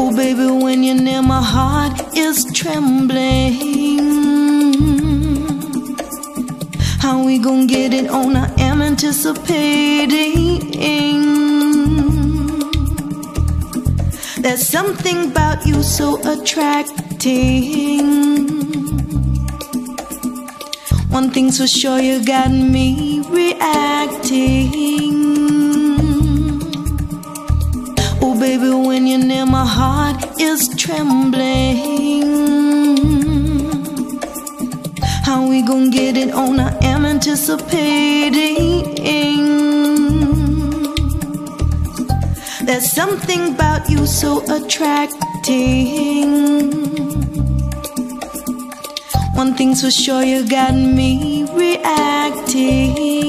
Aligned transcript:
Oh, 0.00 0.14
baby, 0.14 0.46
when 0.46 0.84
you're 0.84 0.94
near, 0.94 1.22
my 1.22 1.42
heart 1.42 2.16
is 2.16 2.44
trembling. 2.54 3.56
How 7.00 7.24
we 7.24 7.38
gonna 7.38 7.66
get 7.66 7.92
it 7.92 8.08
on? 8.08 8.36
I 8.36 8.48
am 8.60 8.80
anticipating. 8.80 10.70
There's 14.40 14.68
something 14.68 15.32
about 15.32 15.66
you 15.66 15.82
so 15.82 16.20
attracting. 16.32 18.06
One 21.10 21.30
thing's 21.32 21.58
for 21.58 21.66
sure, 21.66 21.98
you 21.98 22.24
got 22.24 22.52
me 22.52 23.20
reacting. 23.28 24.78
Baby, 28.38 28.70
when 28.70 29.06
you're 29.08 29.18
near, 29.18 29.46
my 29.46 29.66
heart 29.66 30.40
is 30.40 30.68
trembling. 30.76 32.22
How 35.24 35.48
we 35.48 35.62
gonna 35.62 35.90
get 35.90 36.16
it 36.16 36.32
on? 36.32 36.60
I 36.60 36.72
am 36.84 37.04
anticipating. 37.04 38.94
There's 42.64 42.92
something 42.92 43.54
about 43.54 43.90
you 43.90 44.06
so 44.06 44.44
attracting. 44.56 46.30
One 49.34 49.54
thing's 49.54 49.82
for 49.82 49.90
sure, 49.90 50.22
you 50.22 50.48
got 50.48 50.74
me 50.74 51.44
reacting. 51.54 53.27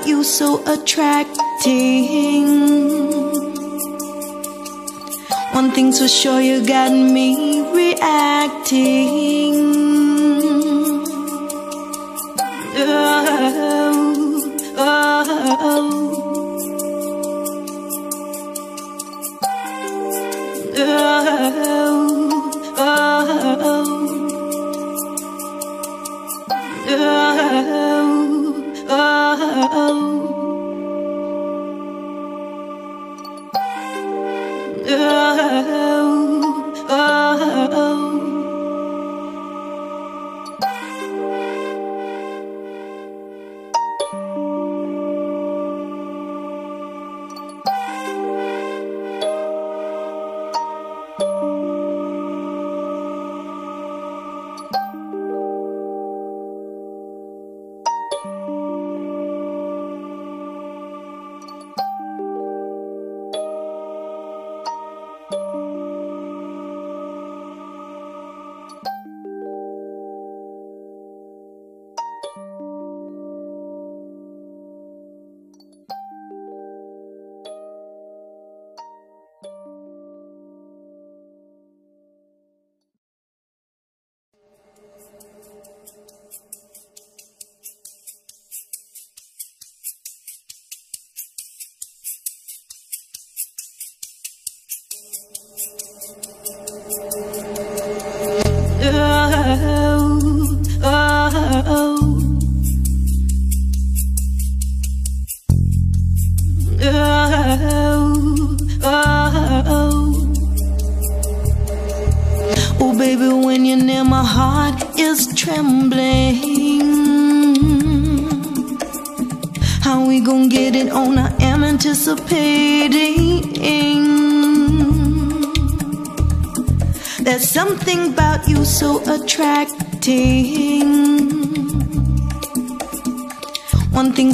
About 0.00 0.08
you 0.08 0.24
so 0.24 0.62
attracting. 0.66 2.46
One 5.52 5.72
thing's 5.72 5.98
for 5.98 6.08
sure, 6.08 6.40
you 6.40 6.66
got 6.66 6.92
me 6.92 7.60
reacting. 7.72 9.69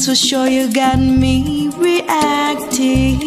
For 0.06 0.14
sure, 0.14 0.46
you 0.46 0.72
got 0.72 1.00
me 1.00 1.68
reacting. 1.76 3.18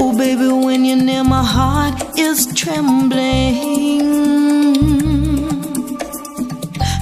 Oh, 0.00 0.16
baby, 0.16 0.48
when 0.48 0.86
you're 0.86 0.96
near, 0.96 1.22
my 1.22 1.44
heart 1.44 2.18
is 2.18 2.46
trembling. 2.54 4.06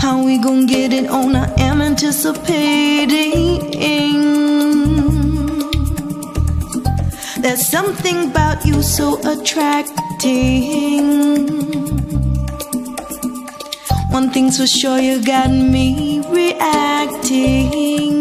How 0.00 0.24
we 0.24 0.38
gonna 0.38 0.66
get 0.66 0.92
it 0.92 1.08
on? 1.08 1.36
I 1.36 1.48
am 1.60 1.80
anticipating. 1.80 3.70
There's 7.42 7.64
something 7.64 8.30
about 8.30 8.66
you 8.66 8.82
so 8.82 9.20
attracting. 9.22 9.94
One 14.14 14.30
thing's 14.30 14.58
for 14.58 14.66
sure, 14.68 15.00
me 15.50 16.22
reacting. 16.30 18.14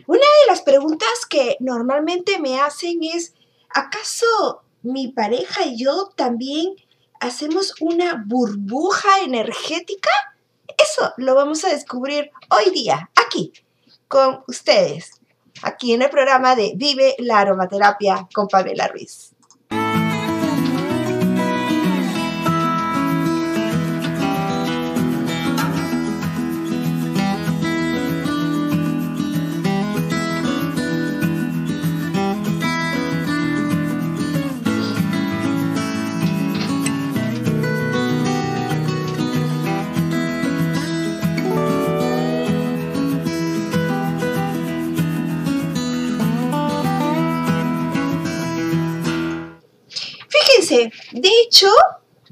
Una 0.06 0.20
de 0.20 0.46
las 0.46 0.62
preguntas 0.62 1.26
que 1.28 1.56
normalmente 1.58 2.38
me 2.38 2.60
hacen 2.60 3.02
es, 3.02 3.34
¿acaso 3.74 4.62
mi 4.82 5.08
pareja 5.08 5.66
y 5.66 5.76
yo 5.76 6.12
también 6.14 6.76
hacemos 7.18 7.74
una 7.80 8.22
burbuja 8.24 9.22
energética? 9.24 10.10
Eso 10.78 11.12
lo 11.16 11.34
vamos 11.34 11.64
a 11.64 11.70
descubrir 11.70 12.30
hoy 12.50 12.72
día, 12.72 13.10
aquí, 13.16 13.52
con 14.08 14.44
ustedes, 14.46 15.20
aquí 15.62 15.94
en 15.94 16.02
el 16.02 16.10
programa 16.10 16.54
de 16.54 16.72
Vive 16.76 17.14
la 17.18 17.40
Aromaterapia 17.40 18.28
con 18.34 18.46
Pamela 18.48 18.88
Ruiz. 18.88 19.25
De 51.12 51.30
hecho, 51.42 51.68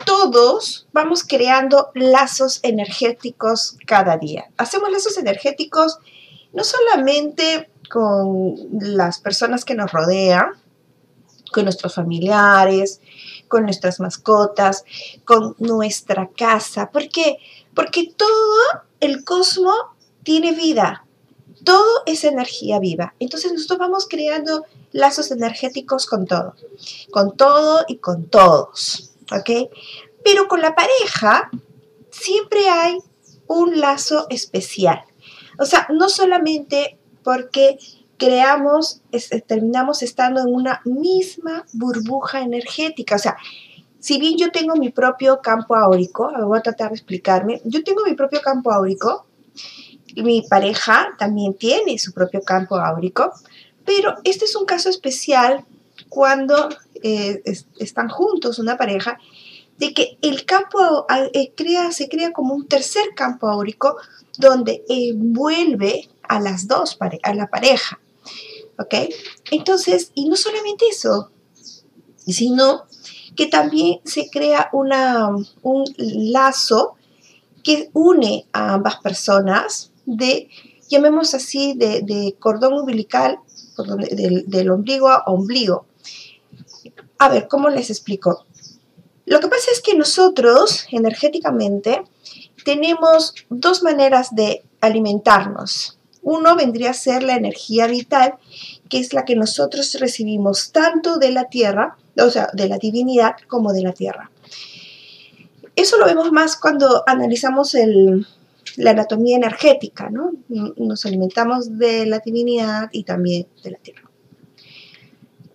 todos 0.05 0.87
vamos 0.93 1.25
creando 1.25 1.91
lazos 1.95 2.61
energéticos 2.63 3.77
cada 3.87 4.17
día. 4.17 4.51
Hacemos 4.57 4.91
lazos 4.91 5.17
energéticos 5.19 5.99
no 6.53 6.65
solamente 6.65 7.71
con 7.91 8.57
las 8.81 9.21
personas 9.21 9.65
que 9.65 9.75
nos 9.75 9.93
rodean, 9.93 10.53
con 11.53 11.65
nuestros 11.65 11.95
familiares, 11.95 13.01
con 13.49 13.65
nuestras 13.65 14.01
mascotas, 14.01 14.85
con 15.25 15.55
nuestra 15.59 16.29
casa. 16.37 16.91
¿Por 16.91 17.09
qué? 17.09 17.39
Porque 17.75 18.13
todo 18.17 18.83
el 19.01 19.25
cosmos 19.25 19.77
tiene 20.23 20.53
vida. 20.53 21.04
Todo 21.65 22.03
es 22.07 22.25
energía 22.25 22.79
viva. 22.79 23.15
Entonces 23.19 23.53
nosotros 23.53 23.79
vamos 23.79 24.07
creando 24.09 24.67
lazos 24.93 25.31
energéticos 25.31 26.07
con 26.07 26.27
todo. 26.27 26.55
Con 27.11 27.37
todo 27.37 27.85
y 27.89 27.97
con 27.97 28.27
todos. 28.27 29.13
¿Ok? 29.33 29.71
Pero 30.25 30.49
con 30.49 30.61
la 30.61 30.75
pareja 30.75 31.51
siempre 32.11 32.69
hay 32.69 32.99
un 33.47 33.81
lazo 33.81 34.27
especial. 34.31 35.03
O 35.59 35.65
sea, 35.65 35.87
no 35.91 36.09
solamente 36.09 36.99
porque 37.23 37.79
creamos, 38.17 39.03
terminamos 39.47 40.03
estando 40.03 40.41
en 40.41 40.55
una 40.55 40.81
misma 40.85 41.65
burbuja 41.73 42.43
energética. 42.43 43.17
O 43.17 43.19
sea, 43.19 43.37
si 43.99 44.19
bien 44.19 44.37
yo 44.37 44.51
tengo 44.51 44.77
mi 44.77 44.91
propio 44.91 45.41
campo 45.41 45.75
áurico, 45.77 46.31
voy 46.47 46.59
a 46.59 46.63
tratar 46.63 46.91
de 46.91 46.97
explicarme, 46.97 47.61
yo 47.65 47.83
tengo 47.83 48.05
mi 48.05 48.15
propio 48.15 48.41
campo 48.43 48.71
áurico, 48.71 49.27
mi 50.17 50.43
pareja 50.43 51.15
también 51.19 51.55
tiene 51.55 51.99
su 51.99 52.13
propio 52.13 52.43
campo 52.43 52.77
áurico, 52.77 53.33
pero 53.85 54.15
este 54.25 54.45
es 54.45 54.57
un 54.57 54.65
caso 54.65 54.89
especial 54.89 55.65
cuando 56.09 56.69
eh, 57.03 57.43
están 57.79 58.09
juntos 58.09 58.59
una 58.59 58.77
pareja, 58.77 59.19
de 59.79 59.93
que 59.93 60.19
el 60.23 60.45
campo 60.45 61.07
eh, 61.33 61.53
crea, 61.57 61.91
se 61.93 62.09
crea 62.09 62.33
como 62.33 62.55
un 62.55 62.69
tercer 62.69 63.07
campo 63.17 63.49
áurico 63.49 63.97
donde 64.39 64.85
envuelve 64.89 66.09
a 66.23 66.41
las 66.41 66.69
dos, 66.69 66.97
a 67.23 67.35
la 67.35 67.49
pareja. 67.49 67.99
¿Ok? 68.79 68.95
Entonces, 69.51 70.11
y 70.15 70.29
no 70.29 70.37
solamente 70.37 70.87
eso, 70.91 71.31
sino 72.17 72.85
que 73.37 73.47
también 73.47 74.01
se 74.05 74.31
crea 74.31 74.69
una, 74.73 75.31
un 75.63 75.85
lazo 75.99 76.97
que 77.63 77.91
une 77.93 78.47
a 78.53 78.75
ambas 78.75 78.97
personas 78.97 79.91
de, 80.07 80.49
llamemos 80.89 81.35
así, 81.35 81.75
de, 81.75 82.37
cordón 82.39 82.75
umbilical, 82.75 83.39
del, 84.11 84.45
del 84.47 84.71
ombligo 84.71 85.09
a 85.09 85.25
ombligo. 85.27 85.87
A 87.19 87.29
ver, 87.29 87.49
¿cómo 87.49 87.69
les 87.69 87.91
explico? 87.91 88.47
Lo 89.27 89.41
que 89.41 89.49
pasa 89.49 89.71
es 89.73 89.81
que 89.81 89.97
nosotros, 89.97 90.87
energéticamente, 90.91 92.03
tenemos 92.65 93.35
dos 93.49 93.83
maneras 93.83 94.35
de 94.35 94.65
alimentarnos. 94.81 95.99
Uno 96.23 96.57
vendría 96.57 96.91
a 96.91 96.95
ser 96.95 97.23
la 97.23 97.37
energía 97.37 97.87
vital, 97.87 98.35
que 98.89 98.99
es 98.99 99.13
la 99.13 99.25
que 99.25 99.37
nosotros 99.37 99.95
recibimos 100.01 100.73
tanto 100.73 101.19
de 101.19 101.31
la 101.31 101.49
tierra, 101.49 101.97
o 102.17 102.31
sea, 102.31 102.49
de 102.53 102.69
la 102.69 102.79
divinidad, 102.79 103.37
como 103.47 103.73
de 103.73 103.83
la 103.83 103.93
tierra. 103.93 104.31
Eso 105.77 105.99
lo 105.99 106.07
vemos 106.07 106.31
más 106.33 106.57
cuando 106.57 107.03
analizamos 107.07 107.75
la 108.77 108.91
anatomía 108.91 109.37
energética, 109.37 110.11
¿no? 110.11 110.33
Nos 110.49 111.07
alimentamos 111.07 111.79
de 111.79 112.07
la 112.07 112.19
divinidad 112.19 112.89
y 112.93 113.05
también 113.05 113.47
de 113.63 113.71
la 113.71 113.79
tierra. 113.79 114.11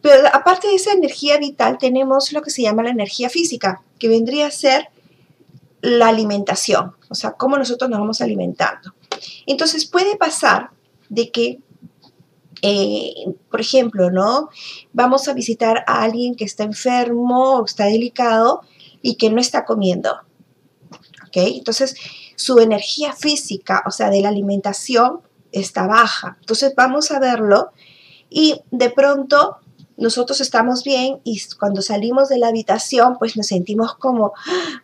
Pero 0.02 0.28
aparte 0.32 0.68
de 0.68 0.76
esa 0.76 0.94
energía 0.94 1.38
vital, 1.38 1.78
tenemos 1.78 2.32
lo 2.32 2.42
que 2.42 2.52
se 2.52 2.62
llama 2.62 2.84
la 2.84 2.92
energía 2.92 3.30
física, 3.30 3.84
que 3.98 4.08
vendría 4.08 4.48
a 4.48 4.52
ser 4.52 4.88
la 5.82 6.08
alimentación, 6.10 6.96
o 7.10 7.16
sea, 7.16 7.32
cómo 7.32 7.58
nosotros 7.58 7.90
nos 7.90 8.00
vamos 8.00 8.22
alimentando. 8.22 8.94
Entonces 9.46 9.86
puede 9.86 10.16
pasar 10.16 10.70
de 11.10 11.32
que, 11.32 11.60
eh, 12.62 13.14
por 13.50 13.62
ejemplo, 13.62 14.12
¿no? 14.12 14.50
Vamos 14.94 15.28
a 15.28 15.34
visitar 15.34 15.84
a 15.88 16.04
alguien 16.04 16.36
que 16.36 16.46
está 16.46 16.64
enfermo 16.64 17.58
o 17.58 17.66
está 17.66 17.86
delicado 17.86 18.62
y 19.02 19.16
que 19.16 19.30
no 19.30 19.40
está 19.40 19.66
comiendo. 19.66 20.12
¿Ok? 21.28 21.36
Entonces 21.36 21.96
su 22.40 22.60
energía 22.60 23.12
física, 23.12 23.84
o 23.86 23.92
sea, 23.92 24.10
de 24.10 24.22
la 24.22 24.30
alimentación, 24.30 25.20
está 25.52 25.88
baja. 25.88 26.38
Entonces 26.40 26.74
vamos 26.76 27.12
a 27.12 27.20
verlo 27.20 27.72
y 28.30 28.62
de 28.72 28.90
pronto 28.90 29.58
nosotros 29.98 30.40
estamos 30.40 30.86
bien 30.86 31.20
y 31.26 31.42
cuando 31.60 31.82
salimos 31.82 32.30
de 32.30 32.38
la 32.38 32.48
habitación 32.48 33.18
pues 33.20 33.36
nos 33.36 33.48
sentimos 33.48 33.96
como 33.96 34.32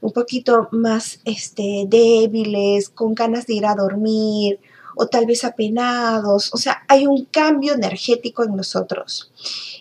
un 0.01 0.11
poquito 0.11 0.67
más 0.71 1.21
este, 1.23 1.85
débiles, 1.87 2.89
con 2.89 3.15
ganas 3.15 3.47
de 3.47 3.53
ir 3.53 3.65
a 3.65 3.75
dormir 3.75 4.59
o 4.97 5.07
tal 5.07 5.25
vez 5.25 5.45
apenados, 5.45 6.53
o 6.53 6.57
sea, 6.57 6.83
hay 6.89 7.07
un 7.07 7.25
cambio 7.25 7.73
energético 7.73 8.43
en 8.43 8.55
nosotros. 8.55 9.31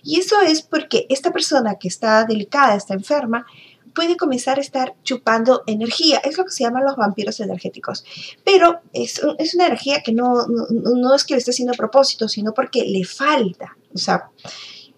Y 0.02 0.20
eso 0.20 0.40
es 0.42 0.62
porque 0.62 1.06
esta 1.08 1.32
persona 1.32 1.76
que 1.76 1.88
está 1.88 2.24
delicada, 2.24 2.74
está 2.74 2.94
enferma, 2.94 3.46
puede 3.94 4.16
comenzar 4.16 4.58
a 4.58 4.60
estar 4.60 4.94
chupando 5.02 5.62
energía. 5.66 6.18
Es 6.18 6.36
lo 6.36 6.44
que 6.44 6.50
se 6.50 6.64
llaman 6.64 6.84
los 6.84 6.96
vampiros 6.96 7.40
energéticos. 7.40 8.04
Pero 8.44 8.80
es, 8.92 9.22
una 9.22 9.66
energía 9.66 10.02
que 10.02 10.12
no, 10.12 10.46
no, 10.46 10.66
no, 10.70 11.14
es 11.14 11.24
que 11.24 11.34
le 11.34 11.38
esté 11.38 11.52
haciendo 11.52 11.74
a 11.74 11.76
propósito, 11.76 12.28
sino 12.28 12.52
porque 12.52 12.84
le 12.84 13.04
falta. 13.04 13.76
O 13.94 13.98
sea, 13.98 14.30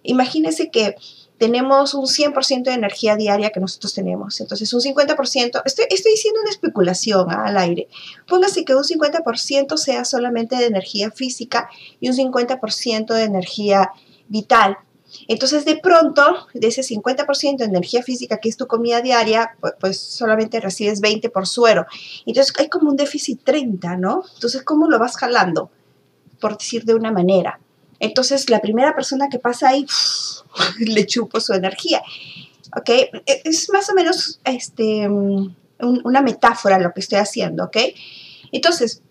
Imagínense 0.07 0.71
que 0.71 0.95
tenemos 1.39 1.93
un 1.93 2.07
100% 2.07 2.63
de 2.65 2.73
energía 2.73 3.17
diaria 3.17 3.51
que 3.51 3.61
nosotros 3.61 3.93
tenemos. 3.93 4.41
Entonces, 4.41 4.73
un 4.73 4.81
50%, 4.81 5.63
estoy, 5.65 5.85
estoy 5.91 6.13
diciendo 6.13 6.41
una 6.41 6.51
especulación 6.51 7.27
¿ah? 7.31 7.45
al 7.45 7.59
aire. 7.59 7.89
Póngase 8.27 8.65
que 8.65 8.75
un 8.75 8.85
50% 8.85 9.77
sea 9.77 10.05
solamente 10.05 10.57
de 10.57 10.67
energía 10.67 11.11
física 11.11 11.69
y 12.01 12.09
un 12.09 12.17
50% 12.17 13.13
de 13.13 13.25
energía 13.25 13.91
vital. 14.29 14.79
Entonces, 15.29 15.65
de 15.65 15.77
pronto, 15.77 16.47
de 16.55 16.69
ese 16.69 16.83
50% 16.83 17.59
de 17.59 17.65
energía 17.65 18.03
física 18.03 18.39
que 18.39 18.49
es 18.49 18.57
tu 18.57 18.67
comida 18.67 19.01
diaria, 19.01 19.57
pues, 19.81 19.99
solamente 19.99 20.61
recibes 20.61 21.01
20 21.01 21.31
por 21.31 21.47
suero. 21.47 21.87
Entonces, 22.27 22.53
hay 22.59 22.69
como 22.69 22.91
un 22.91 22.97
déficit 22.97 23.43
30, 23.45 23.97
¿no? 23.97 24.25
Entonces, 24.35 24.63
¿cómo 24.63 24.89
lo 24.89 24.99
vas 24.99 25.17
jalando? 25.17 25.71
Por 26.41 26.59
decir 26.59 26.85
de 26.85 26.95
una 26.95 27.13
manera. 27.13 27.61
Entonces, 27.99 28.51
la 28.51 28.61
primera 28.61 28.95
persona 28.95 29.29
que 29.31 29.39
pasa 29.39 29.71
ahí, 29.71 29.87
le 30.79 31.07
chupo 31.07 31.41
su 31.41 31.53
energía. 31.55 32.03
¿Ok? 32.77 32.89
E, 32.91 33.23
es 33.45 33.71
más 33.73 33.89
o 33.91 33.95
menos 33.95 34.41
este, 34.45 35.09
una 35.09 36.23
metáfora 36.23 36.79
lo 36.79 36.93
que 36.93 37.01
estoy 37.01 37.19
haciendo, 37.19 37.65
¿ok? 37.65 37.77
Entonces, 38.53 39.03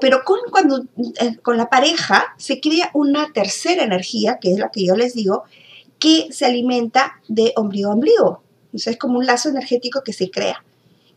pero 0.00 0.22
con, 0.24 0.38
cuando, 0.50 0.84
eh, 1.20 1.36
con 1.42 1.56
la 1.56 1.68
pareja 1.68 2.34
se 2.36 2.60
crea 2.60 2.90
una 2.94 3.32
tercera 3.32 3.84
energía, 3.84 4.38
que 4.40 4.52
es 4.52 4.58
la 4.58 4.70
que 4.70 4.84
yo 4.86 4.96
les 4.96 5.14
digo, 5.14 5.44
que 5.98 6.28
se 6.30 6.46
alimenta 6.46 7.20
de 7.28 7.52
ombligo 7.56 7.90
a 7.90 7.94
ombligo. 7.94 8.42
Entonces 8.66 8.94
es 8.94 8.98
como 8.98 9.18
un 9.18 9.26
lazo 9.26 9.48
energético 9.48 10.02
que 10.02 10.12
se 10.12 10.30
crea, 10.30 10.64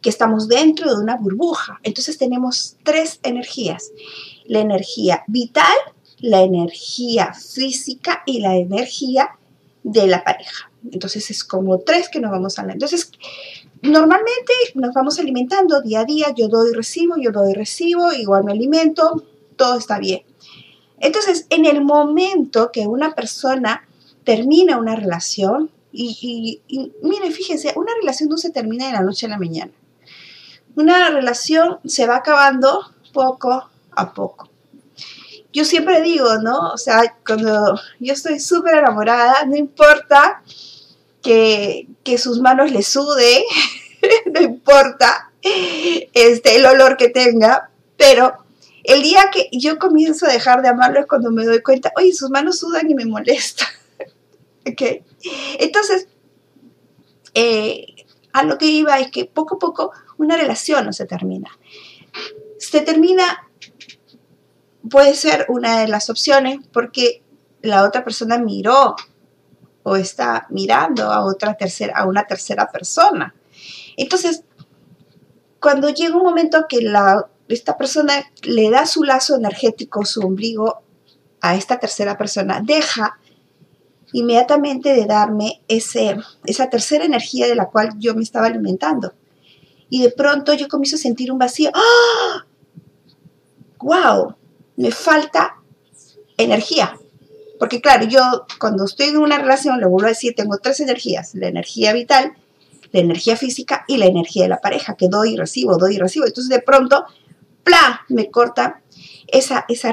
que 0.01 0.09
estamos 0.09 0.47
dentro 0.47 0.93
de 0.93 1.01
una 1.01 1.17
burbuja. 1.17 1.79
Entonces 1.83 2.17
tenemos 2.17 2.75
tres 2.83 3.19
energías. 3.23 3.91
La 4.45 4.59
energía 4.59 5.23
vital, 5.27 5.77
la 6.19 6.41
energía 6.41 7.33
física 7.33 8.23
y 8.25 8.39
la 8.39 8.55
energía 8.55 9.29
de 9.83 10.07
la 10.07 10.23
pareja. 10.23 10.71
Entonces 10.91 11.29
es 11.31 11.43
como 11.43 11.79
tres 11.79 12.09
que 12.09 12.19
nos 12.19 12.31
vamos 12.31 12.59
a... 12.59 12.63
Entonces, 12.63 13.11
normalmente 13.83 14.53
nos 14.75 14.93
vamos 14.93 15.19
alimentando 15.19 15.81
día 15.81 16.01
a 16.01 16.05
día, 16.05 16.27
yo 16.35 16.47
doy 16.47 16.73
recibo, 16.73 17.15
yo 17.17 17.31
doy 17.31 17.53
recibo, 17.53 18.11
igual 18.13 18.43
me 18.43 18.53
alimento, 18.53 19.23
todo 19.55 19.77
está 19.77 19.99
bien. 19.99 20.23
Entonces, 20.99 21.45
en 21.49 21.65
el 21.65 21.83
momento 21.83 22.71
que 22.71 22.87
una 22.87 23.13
persona 23.13 23.87
termina 24.23 24.77
una 24.77 24.95
relación, 24.95 25.69
y, 25.91 26.61
y, 26.67 26.91
mire, 27.03 27.29
fíjense, 27.29 27.73
una 27.75 27.91
relación 27.99 28.29
no 28.29 28.37
se 28.37 28.49
termina 28.49 28.87
de 28.87 28.93
la 28.93 29.01
noche 29.01 29.27
a 29.27 29.29
la 29.29 29.37
mañana. 29.37 29.71
Una 30.75 31.09
relación 31.11 31.79
se 31.85 32.07
va 32.07 32.15
acabando 32.17 32.93
poco 33.13 33.69
a 33.91 34.13
poco 34.13 34.49
yo 35.53 35.63
siempre 35.63 36.01
digo, 36.01 36.39
¿no? 36.39 36.71
O 36.71 36.77
sea, 36.77 37.15
cuando 37.25 37.79
yo 37.99 38.13
estoy 38.13 38.39
súper 38.39 38.75
enamorada, 38.79 39.45
no 39.45 39.55
importa 39.55 40.41
que, 41.23 41.87
sus 42.17 42.39
manos 42.39 42.71
le 42.71 42.83
sude, 42.83 43.43
no 44.31 44.41
importa 44.41 45.31
este, 45.41 46.55
el 46.57 46.65
olor 46.65 46.97
que 46.97 47.09
tenga, 47.09 47.71
pero 47.97 48.33
el 48.83 49.01
día 49.01 49.31
que 49.31 49.49
yo 49.51 49.79
comienzo 49.79 50.25
a 50.27 50.31
dejar 50.31 50.61
de 50.61 50.69
amarlo 50.69 50.99
es 50.99 51.07
cuando 51.07 51.31
me 51.31 51.45
doy 51.45 51.61
cuenta, 51.61 51.91
oye, 51.97 52.13
sus 52.13 52.29
manos 52.29 52.59
sudan 52.59 52.89
y 52.89 52.95
me 52.95 53.05
molesta. 53.05 53.65
¿Ok? 54.67 55.03
Entonces, 55.59 56.07
eh, 57.33 57.87
a 58.33 58.43
lo 58.43 58.57
que 58.57 58.65
iba 58.65 58.99
es 58.99 59.09
que 59.09 59.25
poco 59.25 59.55
a 59.55 59.59
poco 59.59 59.91
una 60.17 60.37
relación 60.37 60.85
no 60.85 60.93
se 60.93 61.05
termina. 61.05 61.57
Se 62.59 62.81
termina 62.81 63.47
puede 64.89 65.15
ser 65.15 65.45
una 65.47 65.79
de 65.79 65.87
las 65.87 66.09
opciones 66.09 66.59
porque 66.71 67.23
la 67.61 67.83
otra 67.83 68.03
persona 68.03 68.37
miró 68.37 68.95
o 69.83 69.95
está 69.95 70.47
mirando 70.49 71.11
a 71.11 71.25
otra 71.25 71.55
tercera, 71.55 71.93
a 71.97 72.07
una 72.07 72.25
tercera 72.25 72.71
persona. 72.71 73.35
Entonces, 73.97 74.43
cuando 75.59 75.89
llega 75.89 76.15
un 76.15 76.23
momento 76.23 76.65
que 76.67 76.81
la, 76.81 77.27
esta 77.47 77.77
persona 77.77 78.13
le 78.43 78.69
da 78.69 78.85
su 78.85 79.03
lazo 79.03 79.35
energético, 79.35 80.05
su 80.05 80.21
ombligo 80.21 80.81
a 81.41 81.55
esta 81.55 81.79
tercera 81.79 82.17
persona, 82.17 82.61
deja 82.63 83.19
inmediatamente 84.13 84.93
de 84.93 85.05
darme 85.05 85.61
ese, 85.67 86.17
esa 86.45 86.69
tercera 86.69 87.03
energía 87.03 87.47
de 87.47 87.55
la 87.55 87.65
cual 87.65 87.91
yo 87.97 88.15
me 88.15 88.23
estaba 88.23 88.47
alimentando. 88.47 89.13
Y 89.89 90.01
de 90.01 90.11
pronto 90.11 90.53
yo 90.53 90.67
comienzo 90.67 90.95
a 90.95 90.99
sentir 90.99 91.31
un 91.31 91.37
vacío. 91.37 91.71
¡Ah! 91.73 92.45
¡Wow! 93.79 94.35
Me 94.77 94.91
falta 94.91 95.57
energía. 96.37 96.97
Porque 97.63 97.79
claro, 97.79 98.05
yo 98.05 98.45
cuando 98.59 98.83
estoy 98.83 99.05
en 99.05 99.17
una 99.19 99.37
relación, 99.37 99.79
le 99.79 99.85
vuelvo 99.85 100.07
a 100.07 100.09
decir, 100.09 100.35
tengo 100.35 100.57
tres 100.57 100.81
energías. 100.81 101.33
La 101.33 101.47
energía 101.47 101.93
vital, 101.93 102.33
la 102.91 102.99
energía 102.99 103.37
física 103.37 103.85
y 103.87 103.95
la 103.95 104.05
energía 104.05 104.43
de 104.43 104.49
la 104.49 104.59
pareja, 104.59 104.95
que 104.97 105.07
doy 105.07 105.35
y 105.35 105.37
recibo, 105.37 105.77
doy 105.77 105.95
y 105.95 105.97
recibo. 105.97 106.25
Entonces 106.25 106.49
de 106.49 106.59
pronto, 106.59 107.05
¡pla! 107.63 108.01
Me 108.09 108.29
corta 108.29 108.81
esa, 109.27 109.63
esa, 109.69 109.91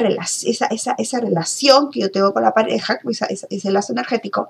esa, 0.68 0.96
esa, 0.98 1.20
relación 1.20 1.92
que 1.92 2.00
yo 2.00 2.10
tengo 2.10 2.34
con 2.34 2.42
la 2.42 2.52
pareja, 2.52 2.98
ese 3.28 3.70
lazo 3.70 3.92
energético, 3.92 4.48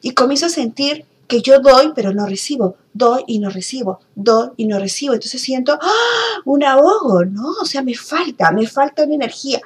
y 0.00 0.12
comienzo 0.12 0.46
a 0.46 0.48
sentir 0.48 1.04
que 1.28 1.42
yo 1.42 1.60
doy, 1.60 1.92
pero 1.94 2.14
no 2.14 2.24
recibo, 2.24 2.76
doy 2.94 3.22
y 3.26 3.38
no 3.38 3.50
recibo, 3.50 4.00
doy 4.14 4.48
y 4.56 4.64
no 4.64 4.78
recibo. 4.78 5.12
Entonces 5.12 5.42
siento 5.42 5.78
¡ah! 5.78 6.40
un 6.46 6.64
ahogo, 6.64 7.22
¿no? 7.26 7.50
O 7.60 7.66
sea, 7.66 7.82
me 7.82 7.94
falta, 7.94 8.50
me 8.50 8.66
falta 8.66 9.04
una 9.04 9.16
energía. 9.16 9.60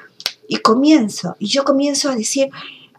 Y 0.48 0.56
comienzo, 0.56 1.36
y 1.38 1.46
yo 1.46 1.62
comienzo 1.62 2.10
a 2.10 2.16
decir, 2.16 2.50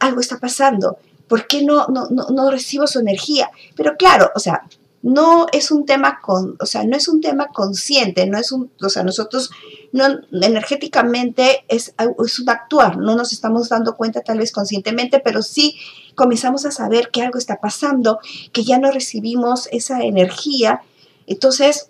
algo 0.01 0.19
está 0.19 0.37
pasando, 0.37 0.97
¿por 1.27 1.47
qué 1.47 1.63
no, 1.63 1.87
no, 1.87 2.07
no, 2.09 2.27
no 2.29 2.51
recibo 2.51 2.87
su 2.87 2.99
energía? 2.99 3.49
Pero 3.75 3.95
claro, 3.95 4.31
o 4.35 4.39
sea, 4.39 4.63
no 5.03 5.47
es 5.51 5.71
un 5.71 5.85
tema 5.85 6.19
con, 6.21 6.57
o 6.59 6.65
sea, 6.65 6.83
no 6.83 6.95
es 6.95 7.07
un 7.07 7.21
tema 7.21 7.47
consciente, 7.47 8.27
no 8.27 8.37
es 8.37 8.51
un, 8.51 8.71
o 8.81 8.89
sea, 8.89 9.03
nosotros 9.03 9.49
no 9.91 10.05
energéticamente 10.31 11.65
es, 11.67 11.93
es 12.23 12.39
un 12.39 12.49
actuar, 12.49 12.97
no 12.97 13.15
nos 13.15 13.33
estamos 13.33 13.69
dando 13.69 13.95
cuenta 13.95 14.21
tal 14.21 14.37
vez 14.37 14.51
conscientemente, 14.51 15.19
pero 15.19 15.41
sí 15.41 15.75
comenzamos 16.15 16.65
a 16.65 16.71
saber 16.71 17.09
que 17.09 17.23
algo 17.23 17.39
está 17.39 17.59
pasando, 17.59 18.19
que 18.51 18.63
ya 18.63 18.77
no 18.77 18.91
recibimos 18.91 19.67
esa 19.71 20.01
energía, 20.03 20.81
entonces 21.25 21.89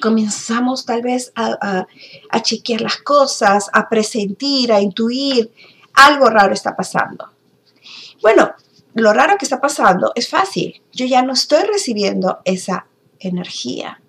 comenzamos 0.00 0.86
tal 0.86 1.02
vez 1.02 1.32
a, 1.34 1.58
a, 1.60 1.86
a 2.30 2.42
chequear 2.42 2.80
las 2.80 2.96
cosas, 2.96 3.68
a 3.74 3.90
presentir, 3.90 4.72
a 4.72 4.80
intuir, 4.80 5.50
algo 5.94 6.26
raro 6.26 6.52
está 6.52 6.76
pasando. 6.76 7.30
Bueno, 8.20 8.52
lo 8.94 9.12
raro 9.12 9.36
que 9.38 9.44
está 9.44 9.60
pasando 9.60 10.12
es 10.14 10.28
fácil. 10.28 10.82
Yo 10.92 11.06
ya 11.06 11.22
no 11.22 11.32
estoy 11.32 11.64
recibiendo 11.64 12.40
esa 12.44 12.86
energía. 13.18 14.00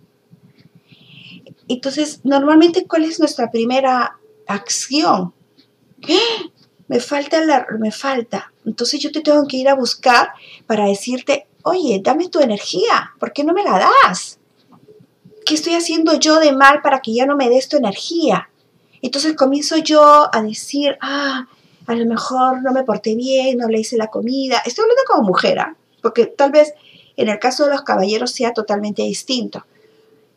Entonces, 1.68 2.20
normalmente, 2.24 2.86
¿cuál 2.86 3.06
es 3.06 3.20
nuestra 3.20 3.50
primera 3.50 4.18
acción? 4.48 5.34
Me 6.88 7.00
falta, 7.00 7.44
la, 7.44 7.66
me 7.80 7.92
falta. 7.92 8.52
Entonces 8.66 9.00
yo 9.00 9.12
te 9.12 9.22
tengo 9.22 9.48
que 9.48 9.58
ir 9.58 9.70
a 9.70 9.74
buscar 9.74 10.34
para 10.68 10.86
decirte, 10.86 11.48
oye, 11.64 12.02
dame 12.04 12.28
tu 12.28 12.40
energía, 12.40 13.14
¿por 13.20 13.32
qué 13.32 13.44
no 13.44 13.54
me 13.54 13.64
la 13.64 13.80
das? 14.04 14.38
¿Qué 15.46 15.56
estoy 15.56 15.74
haciendo 15.74 16.20
yo 16.20 16.40
de 16.40 16.52
mal 16.52 16.82
para 16.82 17.00
que 17.00 17.14
ya 17.14 17.26
no 17.26 17.38
me 17.38 17.50
des 17.50 17.70
tu 17.70 17.78
energía? 17.78 18.50
Entonces 19.02 19.36
comienzo 19.36 19.78
yo 19.78 20.30
a 20.32 20.42
decir, 20.42 20.98
ah, 21.02 21.48
a 21.86 21.96
lo 21.96 22.06
mejor 22.06 22.62
no 22.62 22.72
me 22.72 22.84
porté 22.84 23.16
bien, 23.16 23.58
no 23.58 23.68
le 23.68 23.80
hice 23.80 23.98
la 23.98 24.08
comida. 24.08 24.62
Estoy 24.66 24.84
hablando 24.84 25.04
como 25.08 25.24
mujer, 25.24 25.60
¿ah? 25.60 25.76
porque 26.02 26.26
tal 26.26 26.52
vez 26.52 26.74
en 27.18 27.30
el 27.30 27.40
caso 27.40 27.66
de 27.66 27.72
los 27.72 27.82
caballeros 27.82 28.32
sea 28.32 28.54
totalmente 28.54 29.04
distinto. 29.04 29.66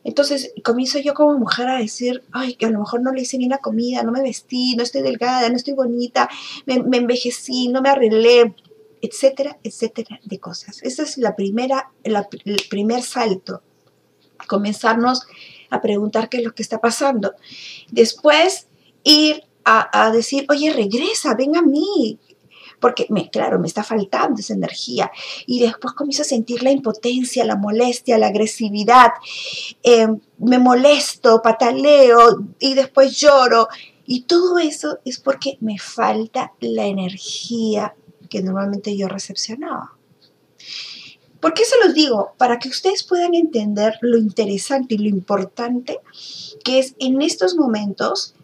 Entonces 0.04 0.52
comienzo 0.62 1.00
yo 1.00 1.14
como 1.14 1.36
mujer 1.36 1.68
a 1.68 1.78
decir, 1.78 2.22
ay, 2.30 2.54
que 2.54 2.66
a 2.66 2.70
lo 2.70 2.78
mejor 2.78 3.00
no 3.00 3.12
le 3.12 3.22
hice 3.22 3.38
bien 3.38 3.50
la 3.50 3.58
comida, 3.58 4.04
no 4.04 4.12
me 4.12 4.22
vestí, 4.22 4.76
no 4.76 4.84
estoy 4.84 5.02
delgada, 5.02 5.48
no 5.48 5.56
estoy 5.56 5.74
bonita, 5.74 6.28
me, 6.64 6.74
envejecí, 6.96 7.68
no 7.68 7.82
me 7.82 7.88
arreglé, 7.88 8.54
etcétera, 9.02 9.58
etcétera, 9.64 10.20
de 10.22 10.38
cosas. 10.38 10.80
Ese 10.82 11.02
es 11.02 11.18
la 11.18 11.34
primera, 11.34 11.90
el 12.04 12.16
primer 12.70 13.02
salto, 13.02 13.62
comenzarnos 14.46 15.26
a 15.70 15.80
preguntar 15.80 16.28
qué 16.28 16.36
es 16.36 16.44
lo 16.44 16.54
que 16.54 16.62
está 16.62 16.80
pasando. 16.80 17.34
Después 17.90 18.68
ir 19.02 19.42
a, 19.68 20.10
decir, 20.12 20.46
oye, 20.48 20.72
regresa, 20.72 21.34
ven 21.34 21.56
a 21.56 21.62
mí, 21.62 22.20
porque, 22.80 23.06
me, 23.10 23.28
claro, 23.30 23.58
me 23.58 23.66
está 23.66 23.82
faltando 23.82 24.40
esa 24.40 24.54
energía. 24.54 25.10
Y 25.46 25.60
después 25.60 25.94
comienzo 25.94 26.22
a 26.22 26.26
sentir 26.26 26.62
la 26.62 26.70
impotencia, 26.70 27.44
la 27.44 27.56
molestia, 27.56 28.18
la 28.18 28.28
agresividad. 28.28 29.10
Em, 29.82 30.20
me 30.38 30.58
molesto, 30.58 31.42
pataleo 31.42 32.44
y 32.60 32.74
después 32.74 33.18
lloro. 33.18 33.68
Y 34.06 34.22
todo 34.22 34.58
eso 34.58 34.98
es 35.04 35.18
porque 35.18 35.58
me 35.60 35.78
falta 35.78 36.52
la 36.60 36.86
energía 36.86 37.94
que 38.30 38.42
normalmente 38.42 38.96
yo 38.96 39.08
recepcionaba. 39.08 39.96
¿Por 41.40 41.54
qué 41.54 41.64
se 41.64 41.76
los 41.84 41.94
digo? 41.94 42.34
Para 42.38 42.58
que 42.58 42.68
ustedes 42.68 43.02
puedan 43.02 43.34
entender 43.34 43.98
lo 44.00 44.16
interesante 44.18 44.94
y 44.94 44.98
lo 44.98 45.08
importante 45.08 46.00
que 46.64 46.78
es 46.78 46.94
en 46.98 47.20
estos 47.22 47.56
momentos 47.56 48.34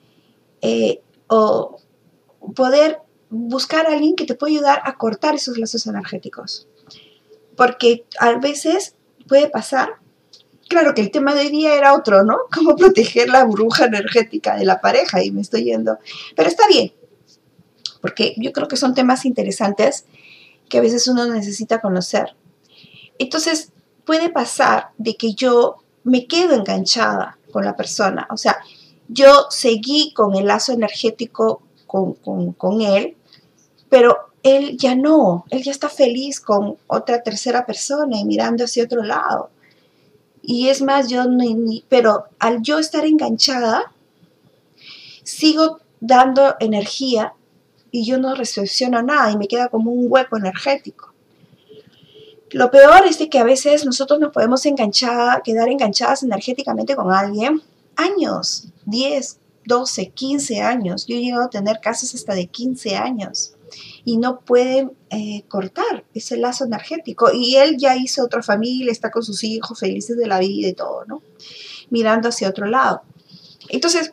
eh, 0.60 1.00
o 1.34 1.80
poder 2.54 3.00
buscar 3.30 3.86
a 3.86 3.94
alguien 3.94 4.16
que 4.16 4.26
te 4.26 4.34
pueda 4.34 4.52
ayudar 4.52 4.82
a 4.84 4.98
cortar 4.98 5.34
esos 5.34 5.56
lazos 5.56 5.86
energéticos. 5.86 6.68
Porque 7.56 8.04
a 8.18 8.34
veces 8.34 8.96
puede 9.26 9.48
pasar, 9.48 9.94
claro 10.68 10.92
que 10.92 11.00
el 11.00 11.10
tema 11.10 11.34
de 11.34 11.40
hoy 11.40 11.48
día 11.48 11.74
era 11.74 11.94
otro, 11.94 12.22
¿no? 12.22 12.36
Cómo 12.54 12.76
proteger 12.76 13.30
la 13.30 13.44
burbuja 13.44 13.86
energética 13.86 14.56
de 14.56 14.66
la 14.66 14.82
pareja 14.82 15.24
y 15.24 15.30
me 15.30 15.40
estoy 15.40 15.64
yendo. 15.64 15.98
Pero 16.36 16.50
está 16.50 16.68
bien, 16.68 16.92
porque 18.02 18.34
yo 18.36 18.52
creo 18.52 18.68
que 18.68 18.76
son 18.76 18.92
temas 18.92 19.24
interesantes 19.24 20.04
que 20.68 20.76
a 20.76 20.82
veces 20.82 21.08
uno 21.08 21.24
necesita 21.24 21.80
conocer. 21.80 22.36
Entonces, 23.18 23.72
puede 24.04 24.28
pasar 24.28 24.90
de 24.98 25.16
que 25.16 25.32
yo 25.32 25.76
me 26.04 26.26
quedo 26.26 26.54
enganchada 26.54 27.38
con 27.52 27.64
la 27.64 27.74
persona, 27.74 28.26
o 28.28 28.36
sea, 28.36 28.58
yo 29.12 29.46
seguí 29.50 30.12
con 30.14 30.34
el 30.34 30.46
lazo 30.46 30.72
energético 30.72 31.62
con, 31.86 32.80
él, 32.80 33.16
pero 33.90 34.16
él 34.42 34.76
ya 34.78 34.94
no, 34.94 35.44
él 35.50 35.62
ya 35.62 35.70
está 35.70 35.90
feliz 35.90 36.40
con 36.40 36.76
otra 36.86 37.22
tercera 37.22 37.66
persona 37.66 38.18
y 38.18 38.24
mirando 38.24 38.64
hacia 38.64 38.84
otro 38.84 39.02
lado. 39.02 39.50
Y 40.40 40.68
es 40.68 40.80
más, 40.80 41.08
yo 41.08 41.26
ni, 41.26 41.84
pero 41.88 42.24
al 42.38 42.62
yo 42.62 42.78
estar 42.78 43.04
enganchada, 43.04 43.92
sigo 45.22 45.80
dando 46.00 46.56
energía 46.58 47.34
y 47.90 48.04
yo 48.04 48.18
no 48.18 48.34
recepciono 48.34 49.02
nada 49.02 49.30
y 49.30 49.36
me 49.36 49.46
queda 49.46 49.68
como 49.68 49.92
un 49.92 50.06
hueco 50.08 50.38
energético. 50.38 51.12
Lo 52.50 52.70
peor 52.70 53.06
es 53.06 53.18
de 53.18 53.28
que 53.28 53.38
a 53.38 53.44
veces 53.44 53.84
nosotros 53.84 54.18
nos 54.18 54.32
podemos 54.32 54.64
enganchar, 54.66 55.42
quedar 55.42 55.68
enganchadas 55.68 56.22
energéticamente 56.22 56.96
con 56.96 57.12
alguien 57.12 57.62
años, 57.96 58.71
10, 58.86 59.38
12, 59.66 60.08
15 60.08 60.60
años. 60.60 61.06
Yo 61.06 61.16
he 61.16 61.20
llegado 61.20 61.44
a 61.44 61.50
tener 61.50 61.80
casos 61.80 62.14
hasta 62.14 62.34
de 62.34 62.46
15 62.46 62.96
años 62.96 63.54
y 64.04 64.16
no 64.16 64.40
pueden 64.40 64.92
eh, 65.10 65.44
cortar 65.48 66.04
ese 66.14 66.36
lazo 66.36 66.64
energético. 66.64 67.30
Y 67.32 67.56
él 67.56 67.76
ya 67.78 67.96
hizo 67.96 68.24
otra 68.24 68.42
familia, 68.42 68.92
está 68.92 69.10
con 69.10 69.22
sus 69.22 69.44
hijos 69.44 69.78
felices 69.78 70.16
de 70.16 70.26
la 70.26 70.38
vida 70.38 70.68
y 70.68 70.72
todo, 70.72 71.04
¿no? 71.06 71.22
Mirando 71.90 72.28
hacia 72.28 72.48
otro 72.48 72.66
lado. 72.66 73.02
Entonces, 73.68 74.12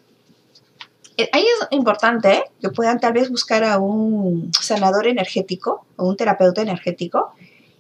eh, 1.18 1.30
ahí 1.34 1.44
es 1.44 1.68
importante 1.72 2.44
que 2.62 2.70
puedan 2.70 3.00
tal 3.00 3.14
vez 3.14 3.30
buscar 3.30 3.64
a 3.64 3.78
un 3.80 4.52
sanador 4.62 5.08
energético 5.08 5.86
o 5.98 6.08
un 6.08 6.16
terapeuta 6.16 6.62
energético 6.62 7.34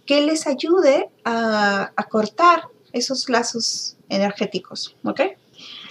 que 0.06 0.22
les 0.22 0.48
ayude 0.48 1.10
a, 1.24 1.92
a 1.96 2.04
cortar 2.06 2.64
esos 2.92 3.30
lazos 3.30 3.96
energéticos, 4.10 4.96
¿ok? 5.04 5.22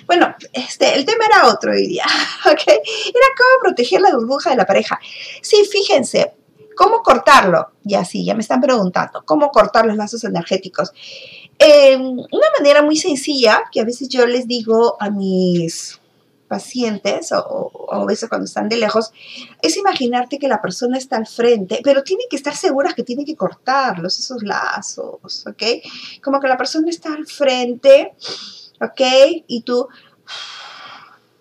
Bueno, 0.08 0.34
este, 0.54 0.94
el 0.96 1.04
tema 1.04 1.26
era 1.26 1.48
otro 1.48 1.70
hoy 1.70 1.86
día, 1.86 2.06
¿ok? 2.46 2.66
Era 2.66 3.26
cómo 3.36 3.60
proteger 3.60 4.00
la 4.00 4.14
burbuja 4.14 4.50
de 4.50 4.56
la 4.56 4.64
pareja. 4.64 4.98
Sí, 5.42 5.68
fíjense, 5.70 6.34
¿cómo 6.74 7.02
cortarlo? 7.02 7.72
Ya 7.84 8.06
sí, 8.06 8.24
ya 8.24 8.34
me 8.34 8.40
están 8.40 8.62
preguntando, 8.62 9.22
¿cómo 9.26 9.50
cortar 9.50 9.84
los 9.84 9.96
lazos 9.96 10.24
energéticos? 10.24 10.92
Em, 11.58 12.02
una 12.02 12.46
manera 12.58 12.80
muy 12.80 12.96
sencilla 12.96 13.64
que 13.70 13.82
a 13.82 13.84
veces 13.84 14.08
yo 14.08 14.26
les 14.26 14.48
digo 14.48 14.96
a 14.98 15.10
mis 15.10 16.00
pacientes 16.48 17.30
o, 17.32 17.92
a 17.92 18.06
veces 18.06 18.30
cuando 18.30 18.46
están 18.46 18.70
de 18.70 18.78
lejos, 18.78 19.12
es 19.60 19.76
imaginarte 19.76 20.38
que 20.38 20.48
la 20.48 20.62
persona 20.62 20.96
está 20.96 21.18
al 21.18 21.26
frente, 21.26 21.80
pero 21.84 22.02
tiene 22.02 22.24
que 22.30 22.36
estar 22.36 22.56
segura 22.56 22.94
que 22.94 23.02
tiene 23.02 23.26
que 23.26 23.36
cortarlos, 23.36 24.18
esos 24.18 24.42
lazos, 24.42 25.46
¿ok? 25.46 25.62
Como 26.22 26.40
que 26.40 26.48
la 26.48 26.56
persona 26.56 26.88
está 26.88 27.12
al 27.12 27.26
frente 27.26 28.14
¿ok? 28.80 29.00
Y 29.46 29.62
tú 29.62 29.88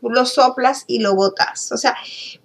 lo 0.02 0.26
soplas 0.26 0.84
y 0.88 1.00
lo 1.00 1.16
botas. 1.16 1.72
O 1.72 1.78
sea, 1.78 1.96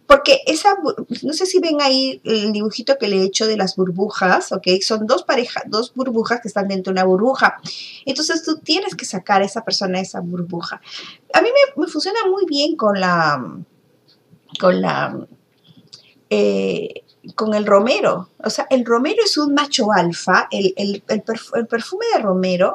porque 0.06 0.40
esa, 0.46 0.76
no 1.22 1.32
sé 1.32 1.46
si 1.46 1.58
ven 1.58 1.80
ahí 1.80 2.20
el 2.25 2.52
dibujito 2.52 2.99
que 2.99 3.08
le 3.08 3.16
he 3.16 3.25
hecho 3.25 3.46
de 3.46 3.56
las 3.56 3.76
burbujas, 3.76 4.52
¿ok? 4.52 4.66
Son 4.82 5.06
dos 5.06 5.22
parejas, 5.25 5.64
dos 5.66 5.94
burbujas 5.94 6.40
que 6.40 6.49
están 6.49 6.68
dentro 6.68 6.92
de 6.92 7.00
una 7.00 7.04
burbuja. 7.04 7.61
Entonces 8.04 8.42
tú 8.42 8.58
tienes 8.58 8.94
que 8.94 9.04
sacar 9.04 9.42
a 9.42 9.44
esa 9.44 9.64
persona 9.64 9.99
de 9.99 10.04
esa 10.04 10.20
burbuja. 10.20 10.80
A 11.32 11.42
mí 11.42 11.49
me, 11.76 11.87
funciona 11.87 12.20
muy 12.28 12.44
bien 12.46 12.76
con 12.76 12.99
la, 12.99 13.42
con 14.61 14.80
la, 14.80 15.26
eh, 16.30 17.04
con 17.34 17.54
el 17.54 17.66
romero. 17.66 18.28
O 18.44 18.50
sea, 18.50 18.66
el 18.70 18.84
romero 18.84 19.22
es 19.25 19.37
un 19.37 19.54
macho 19.54 19.92
alfa, 19.92 20.49
el, 20.50 20.75
el, 20.76 21.02
el 21.08 21.66
perfume 21.66 22.06
de 22.14 22.20
romero 22.20 22.75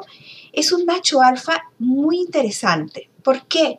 es 0.58 0.72
un 0.72 0.84
macho 0.84 1.22
alfa 1.22 1.62
muy 1.78 2.18
interesante. 2.18 3.10
¿Por 3.22 3.46
qué? 3.46 3.78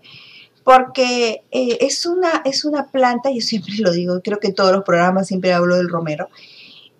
porque 0.69 1.43
eh, 1.49 1.77
es, 1.81 2.05
una, 2.05 2.43
es 2.45 2.63
una 2.63 2.91
planta, 2.91 3.31
yo 3.31 3.41
siempre 3.41 3.73
lo 3.79 3.91
digo, 3.91 4.21
creo 4.23 4.39
que 4.39 4.49
en 4.49 4.53
todos 4.53 4.71
los 4.71 4.83
programas 4.83 5.25
siempre 5.25 5.51
hablo 5.51 5.77
del 5.77 5.89
romero, 5.89 6.29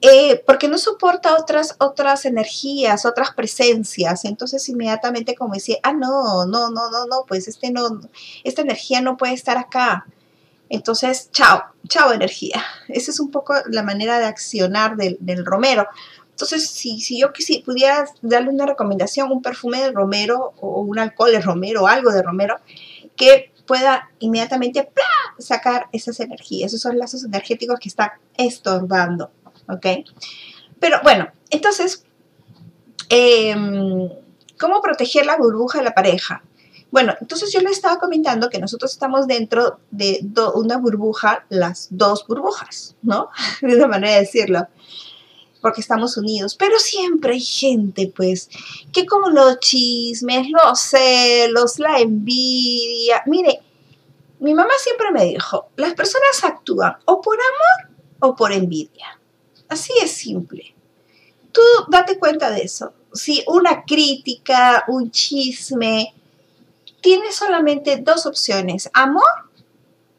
eh, 0.01 0.41
porque 0.47 0.67
no 0.67 0.79
soporta 0.79 1.37
otras, 1.37 1.75
otras 1.77 2.25
energías, 2.25 3.05
otras 3.05 3.31
presencias. 3.35 4.25
Entonces 4.25 4.67
inmediatamente 4.69 5.35
como 5.35 5.53
decía, 5.53 5.77
ah, 5.83 5.93
no, 5.93 6.47
no, 6.47 6.71
no, 6.71 6.89
no, 6.89 7.05
no, 7.05 7.25
pues 7.27 7.47
este 7.47 7.69
no, 7.69 8.01
esta 8.43 8.63
energía 8.63 9.01
no 9.01 9.17
puede 9.17 9.33
estar 9.33 9.57
acá. 9.57 10.07
Entonces, 10.69 11.29
chao, 11.31 11.61
chao 11.87 12.11
energía. 12.11 12.63
Esa 12.87 13.11
es 13.11 13.19
un 13.19 13.29
poco 13.29 13.53
la 13.69 13.83
manera 13.83 14.17
de 14.17 14.25
accionar 14.25 14.95
del, 14.95 15.17
del 15.19 15.45
romero. 15.45 15.87
Entonces, 16.39 16.69
si, 16.69 17.01
si 17.01 17.19
yo 17.19 17.33
quisiera, 17.33 17.65
pudiera 17.65 18.05
darle 18.21 18.49
una 18.49 18.65
recomendación, 18.65 19.29
un 19.29 19.41
perfume 19.41 19.81
de 19.81 19.91
romero 19.91 20.53
o 20.61 20.79
un 20.79 20.97
alcohol 20.97 21.33
de 21.33 21.41
romero 21.41 21.83
o 21.83 21.87
algo 21.87 22.13
de 22.13 22.21
romero, 22.23 22.55
que 23.17 23.51
pueda 23.67 24.09
inmediatamente 24.19 24.89
sacar 25.37 25.87
esas 25.91 26.17
energías, 26.21 26.73
esos 26.73 26.95
lazos 26.95 27.25
energéticos 27.25 27.77
que 27.77 27.89
están 27.89 28.11
estorbando, 28.37 29.31
¿ok? 29.67 29.85
Pero 30.79 31.01
bueno, 31.03 31.27
entonces, 31.49 32.05
em, 33.09 34.09
¿cómo 34.57 34.81
proteger 34.81 35.25
la 35.25 35.35
burbuja 35.35 35.79
de 35.79 35.83
la 35.83 35.93
pareja? 35.93 36.41
Bueno, 36.89 37.15
entonces 37.19 37.51
yo 37.51 37.59
le 37.59 37.69
estaba 37.69 37.99
comentando 37.99 38.49
que 38.49 38.59
nosotros 38.59 38.93
estamos 38.93 39.27
dentro 39.27 39.81
de 39.91 40.25
una 40.55 40.77
burbuja, 40.77 41.45
las 41.49 41.89
dos 41.91 42.25
burbujas, 42.25 42.95
¿no? 43.01 43.27
De 43.61 43.75
una 43.75 43.87
manera 43.87 44.13
de 44.13 44.21
decirlo 44.21 44.69
porque 45.61 45.81
estamos 45.81 46.17
unidos, 46.17 46.55
pero 46.55 46.79
siempre 46.79 47.33
hay 47.33 47.41
gente, 47.41 48.11
pues, 48.15 48.49
que 48.93 49.05
como 49.05 49.29
los 49.29 49.59
chismes, 49.59 50.47
los 50.49 50.79
celos, 50.79 51.79
la 51.79 51.99
envidia. 51.99 53.23
Mire, 53.25 53.61
mi 54.39 54.53
mamá 54.53 54.71
siempre 54.81 55.11
me 55.11 55.25
dijo, 55.25 55.69
las 55.75 55.93
personas 55.93 56.43
actúan 56.43 56.97
o 57.05 57.21
por 57.21 57.37
amor 57.37 57.95
o 58.19 58.35
por 58.35 58.51
envidia. 58.51 59.19
Así 59.67 59.93
es 60.01 60.11
simple. 60.11 60.73
Tú 61.51 61.61
date 61.89 62.17
cuenta 62.17 62.49
de 62.49 62.61
eso. 62.61 62.93
Si 63.13 63.43
una 63.47 63.83
crítica, 63.83 64.85
un 64.87 65.11
chisme, 65.11 66.13
tiene 67.01 67.31
solamente 67.31 67.97
dos 67.97 68.25
opciones, 68.25 68.89
amor 68.93 69.49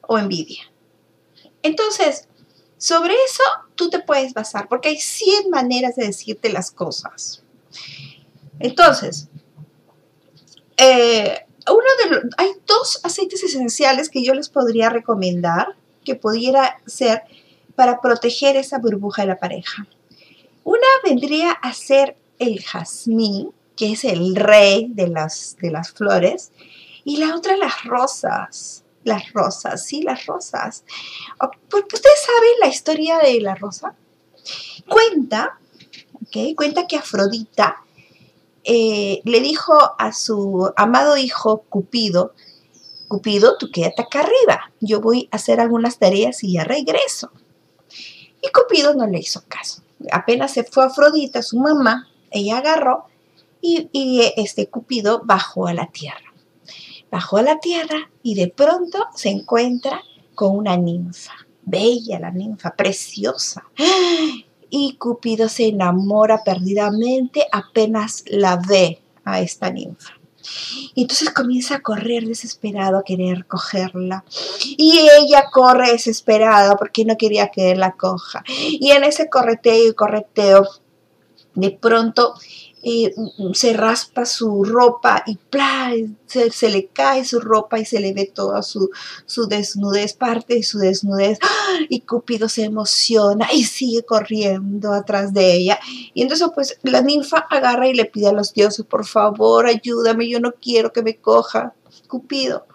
o 0.02 0.18
envidia. 0.18 0.70
Entonces, 1.62 2.28
sobre 2.80 3.12
eso 3.12 3.42
tú 3.74 3.90
te 3.90 3.98
puedes 3.98 4.32
basar, 4.32 4.66
porque 4.66 4.88
hay 4.88 4.98
100 4.98 5.50
maneras 5.50 5.96
de 5.96 6.06
decirte 6.06 6.50
las 6.50 6.70
cosas. 6.70 7.42
Entonces, 8.58 9.28
eh, 10.78 11.44
hay 12.38 12.52
dos 12.66 13.00
aceites 13.02 13.44
esenciales 13.44 14.08
que 14.08 14.24
yo 14.24 14.32
les 14.32 14.48
podría 14.48 14.88
recomendar 14.88 15.76
que 16.06 16.14
pudiera 16.14 16.80
ser 16.86 17.22
para 17.76 18.00
proteger 18.00 18.56
esa 18.56 18.78
burbuja 18.78 19.22
de 19.22 19.28
la 19.28 19.38
pareja. 19.38 19.86
Una 20.64 20.86
vendría 21.04 21.52
a 21.52 21.74
ser 21.74 22.16
el 22.38 22.64
jazmín, 22.64 23.52
que 23.76 23.92
es 23.92 24.04
el 24.04 24.34
rey 24.36 24.86
de 24.88 25.08
las, 25.08 25.58
de 25.60 25.70
las 25.70 25.92
flores, 25.92 26.50
y 27.04 27.18
la 27.18 27.36
otra 27.36 27.58
las 27.58 27.84
rosas 27.84 28.84
las 29.04 29.32
rosas, 29.32 29.84
sí, 29.84 30.02
las 30.02 30.26
rosas. 30.26 30.84
¿Ustedes 31.40 32.20
saben 32.26 32.60
la 32.60 32.68
historia 32.68 33.18
de 33.18 33.40
la 33.40 33.54
rosa? 33.54 33.94
Cuenta, 34.88 35.58
¿ok? 36.14 36.54
Cuenta 36.56 36.86
que 36.86 36.96
Afrodita 36.96 37.76
eh, 38.64 39.20
le 39.24 39.40
dijo 39.40 39.74
a 39.98 40.12
su 40.12 40.70
amado 40.76 41.16
hijo 41.16 41.64
Cupido, 41.68 42.34
Cupido, 43.08 43.56
tú 43.58 43.70
quédate 43.72 44.02
acá 44.02 44.20
arriba, 44.20 44.72
yo 44.80 45.00
voy 45.00 45.28
a 45.32 45.36
hacer 45.36 45.60
algunas 45.60 45.98
tareas 45.98 46.44
y 46.44 46.52
ya 46.52 46.64
regreso. 46.64 47.30
Y 48.42 48.48
Cupido 48.52 48.94
no 48.94 49.06
le 49.06 49.18
hizo 49.18 49.42
caso. 49.48 49.82
Apenas 50.12 50.52
se 50.52 50.64
fue 50.64 50.84
Afrodita, 50.84 51.42
su 51.42 51.58
mamá, 51.58 52.08
ella 52.30 52.58
agarró 52.58 53.06
y, 53.60 53.88
y 53.92 54.32
este 54.36 54.68
Cupido 54.68 55.22
bajó 55.24 55.66
a 55.66 55.74
la 55.74 55.86
tierra 55.86 56.29
bajó 57.10 57.38
a 57.38 57.42
la 57.42 57.58
tierra 57.58 58.10
y 58.22 58.34
de 58.34 58.48
pronto 58.48 59.06
se 59.14 59.30
encuentra 59.30 60.02
con 60.34 60.56
una 60.56 60.76
ninfa, 60.76 61.34
bella 61.62 62.18
la 62.20 62.30
ninfa, 62.30 62.74
preciosa. 62.74 63.64
Y 64.72 64.94
Cupido 64.98 65.48
se 65.48 65.66
enamora 65.66 66.44
perdidamente 66.44 67.44
apenas 67.50 68.22
la 68.28 68.54
ve 68.54 69.02
a 69.24 69.40
esta 69.40 69.68
ninfa. 69.68 70.20
Y 70.94 71.02
entonces 71.02 71.30
comienza 71.30 71.76
a 71.76 71.80
correr 71.80 72.24
desesperado 72.24 72.98
a 72.98 73.04
querer 73.04 73.46
cogerla. 73.46 74.24
Y 74.62 75.08
ella 75.18 75.46
corre 75.52 75.92
desesperada 75.92 76.76
porque 76.76 77.04
no 77.04 77.16
quería 77.16 77.48
que 77.48 77.72
él 77.72 77.80
la 77.80 77.92
coja. 77.96 78.44
Y 78.46 78.90
en 78.92 79.04
ese 79.04 79.28
correteo 79.28 79.88
y 79.88 79.94
correteo, 79.94 80.68
de 81.54 81.70
pronto 81.72 82.34
se 83.52 83.74
raspa 83.74 84.24
su 84.24 84.64
ropa 84.64 85.22
y 85.26 85.38
Se, 86.26 86.70
le 86.70 86.86
cae 86.86 87.24
su 87.24 87.40
ropa 87.40 87.78
y 87.78 87.84
se 87.84 88.00
le 88.00 88.14
ve 88.14 88.30
toda 88.32 88.62
su, 88.62 88.90
su 89.26 89.46
desnudez, 89.46 90.14
parte 90.14 90.54
de 90.54 90.62
su 90.62 90.78
desnudez. 90.78 91.38
Y 91.88 92.00
Cupido 92.00 92.48
se 92.48 92.64
emociona 92.64 93.52
y 93.52 93.64
sigue 93.64 94.02
corriendo 94.04 94.92
atrás 94.92 95.34
de 95.34 95.54
ella. 95.54 95.78
Y 96.14 96.22
entonces 96.22 96.48
pues 96.54 96.78
la 96.82 97.02
ninfa 97.02 97.46
agarra 97.50 97.88
y 97.88 97.94
le 97.94 98.06
pide 98.06 98.28
a 98.28 98.32
los 98.32 98.54
dioses, 98.54 98.86
por 98.86 99.04
favor, 99.06 99.66
ayúdame, 99.66 100.28
yo 100.28 100.40
no 100.40 100.52
quiero 100.52 100.92
que 100.92 101.02
me 101.02 101.16
coja 101.16 101.74
Cupido. 102.08 102.66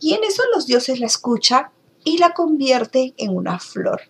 Y 0.00 0.14
en 0.14 0.24
eso 0.24 0.42
los 0.54 0.66
dioses 0.66 1.00
la 1.00 1.06
escuchan 1.06 1.66
y 2.04 2.18
la 2.18 2.32
convierte 2.32 3.14
en 3.16 3.36
una 3.36 3.58
flor. 3.58 4.02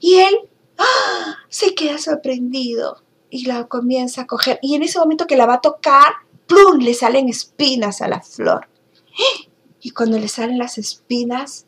Y 0.00 0.14
él 0.14 0.34
¡ah! 0.78 1.36
se 1.48 1.74
queda 1.74 1.98
sorprendido 1.98 3.02
y 3.30 3.44
la 3.46 3.66
comienza 3.66 4.22
a 4.22 4.26
coger. 4.26 4.58
Y 4.62 4.74
en 4.74 4.82
ese 4.82 4.98
momento 4.98 5.26
que 5.26 5.36
la 5.36 5.46
va 5.46 5.54
a 5.54 5.60
tocar, 5.60 6.14
¡plum! 6.46 6.78
le 6.78 6.94
salen 6.94 7.28
espinas 7.28 8.00
a 8.02 8.08
la 8.08 8.20
flor. 8.20 8.68
Y 9.80 9.92
cuando 9.92 10.18
le 10.18 10.26
salen 10.26 10.58
las 10.58 10.76
espinas, 10.76 11.64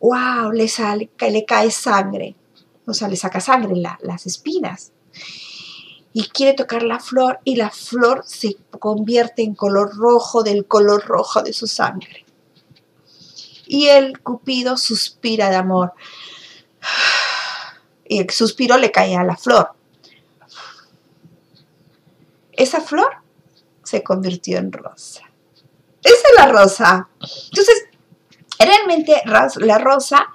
¡wow! 0.00 0.50
Le, 0.50 0.66
sale, 0.66 1.08
le 1.20 1.44
cae 1.44 1.70
sangre. 1.70 2.34
O 2.84 2.92
sea, 2.92 3.06
le 3.06 3.14
saca 3.14 3.40
sangre 3.40 3.80
las 4.00 4.26
espinas. 4.26 4.90
Y 6.12 6.24
quiere 6.24 6.54
tocar 6.54 6.82
la 6.82 6.98
flor 6.98 7.38
y 7.44 7.54
la 7.54 7.70
flor 7.70 8.24
se 8.26 8.56
convierte 8.80 9.42
en 9.42 9.54
color 9.54 9.96
rojo 9.96 10.42
del 10.42 10.66
color 10.66 11.04
rojo 11.04 11.42
de 11.42 11.52
su 11.52 11.68
sangre. 11.68 12.26
Y 13.66 13.86
el 13.86 14.18
cupido 14.18 14.76
suspira 14.76 15.48
de 15.48 15.56
amor. 15.56 15.92
Y 18.10 18.20
el 18.20 18.30
suspiro 18.30 18.78
le 18.78 18.90
cae 18.90 19.14
a 19.16 19.22
la 19.22 19.36
flor 19.36 19.77
esa 22.58 22.80
flor 22.80 23.10
se 23.82 24.02
convirtió 24.02 24.58
en 24.58 24.72
rosa. 24.72 25.22
Esa 26.02 26.14
es 26.14 26.36
la 26.36 26.46
rosa. 26.46 27.08
Entonces, 27.50 27.84
realmente 28.58 29.22
la 29.24 29.78
rosa 29.78 30.34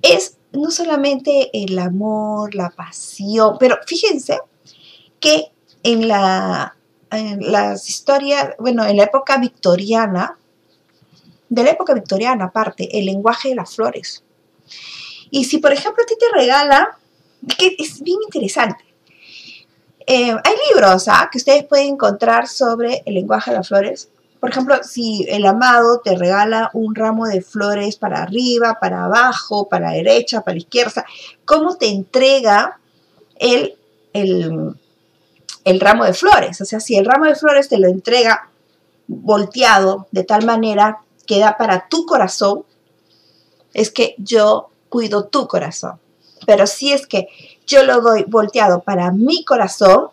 es 0.00 0.36
no 0.52 0.70
solamente 0.70 1.50
el 1.52 1.78
amor, 1.78 2.54
la 2.54 2.70
pasión, 2.70 3.56
pero 3.58 3.78
fíjense 3.86 4.38
que 5.18 5.50
en, 5.82 6.08
la, 6.08 6.76
las 7.10 7.88
historias, 7.88 8.54
bueno, 8.58 8.84
en 8.84 8.96
la 8.98 9.04
época 9.04 9.38
victoriana, 9.38 10.38
de 11.48 11.64
la 11.64 11.70
época 11.70 11.94
victoriana 11.94 12.46
aparte, 12.46 12.98
el 12.98 13.06
lenguaje 13.06 13.50
de 13.50 13.54
las 13.56 13.74
flores. 13.74 14.24
Y 15.30 15.44
si, 15.44 15.58
por 15.58 15.72
ejemplo, 15.72 16.02
a 16.02 16.06
ti 16.06 16.14
te 16.18 16.38
regala, 16.38 16.98
que 17.58 17.74
es 17.78 18.02
bien 18.02 18.18
interesante, 18.24 18.84
eh, 20.14 20.36
hay 20.44 20.54
libros 20.70 21.08
¿ah? 21.08 21.28
que 21.30 21.38
ustedes 21.38 21.64
pueden 21.64 21.94
encontrar 21.94 22.48
sobre 22.48 23.02
el 23.06 23.14
lenguaje 23.14 23.50
de 23.50 23.56
las 23.56 23.68
flores. 23.68 24.08
Por 24.40 24.50
ejemplo, 24.50 24.76
si 24.82 25.24
el 25.28 25.46
amado 25.46 26.00
te 26.00 26.16
regala 26.16 26.70
un 26.74 26.94
ramo 26.94 27.26
de 27.26 27.42
flores 27.42 27.96
para 27.96 28.22
arriba, 28.22 28.78
para 28.80 29.04
abajo, 29.04 29.68
para 29.68 29.90
la 29.90 29.96
derecha, 29.96 30.40
para 30.40 30.54
la 30.54 30.60
izquierda, 30.60 31.04
¿cómo 31.44 31.76
te 31.76 31.88
entrega 31.88 32.80
el, 33.38 33.76
el, 34.12 34.74
el 35.64 35.80
ramo 35.80 36.04
de 36.04 36.12
flores? 36.12 36.60
O 36.60 36.64
sea, 36.64 36.80
si 36.80 36.96
el 36.96 37.06
ramo 37.06 37.26
de 37.26 37.36
flores 37.36 37.68
te 37.68 37.78
lo 37.78 37.88
entrega 37.88 38.50
volteado 39.06 40.08
de 40.10 40.24
tal 40.24 40.44
manera 40.44 40.98
que 41.26 41.38
da 41.38 41.56
para 41.56 41.88
tu 41.88 42.04
corazón, 42.04 42.64
es 43.74 43.90
que 43.90 44.14
yo 44.18 44.70
cuido 44.88 45.24
tu 45.26 45.46
corazón. 45.46 46.00
Pero 46.46 46.66
si 46.66 46.92
es 46.92 47.06
que 47.06 47.28
yo 47.66 47.84
lo 47.84 48.00
doy 48.00 48.24
volteado 48.26 48.80
para 48.80 49.10
mi 49.12 49.44
corazón, 49.44 50.08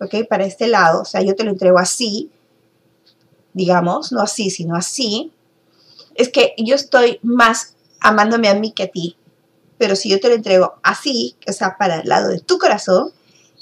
¿ok? 0.00 0.26
Para 0.28 0.44
este 0.44 0.68
lado, 0.68 1.02
o 1.02 1.04
sea, 1.04 1.22
yo 1.22 1.34
te 1.34 1.44
lo 1.44 1.50
entrego 1.50 1.78
así, 1.78 2.30
digamos, 3.52 4.12
no 4.12 4.22
así, 4.22 4.50
sino 4.50 4.76
así, 4.76 5.32
es 6.14 6.28
que 6.28 6.54
yo 6.58 6.74
estoy 6.74 7.20
más 7.22 7.74
amándome 8.00 8.48
a 8.48 8.54
mí 8.54 8.72
que 8.72 8.84
a 8.84 8.88
ti. 8.88 9.16
Pero 9.78 9.94
si 9.94 10.10
yo 10.10 10.18
te 10.18 10.28
lo 10.28 10.34
entrego 10.34 10.74
así, 10.82 11.36
o 11.46 11.52
sea, 11.52 11.76
para 11.78 12.00
el 12.00 12.08
lado 12.08 12.28
de 12.28 12.40
tu 12.40 12.58
corazón, 12.58 13.12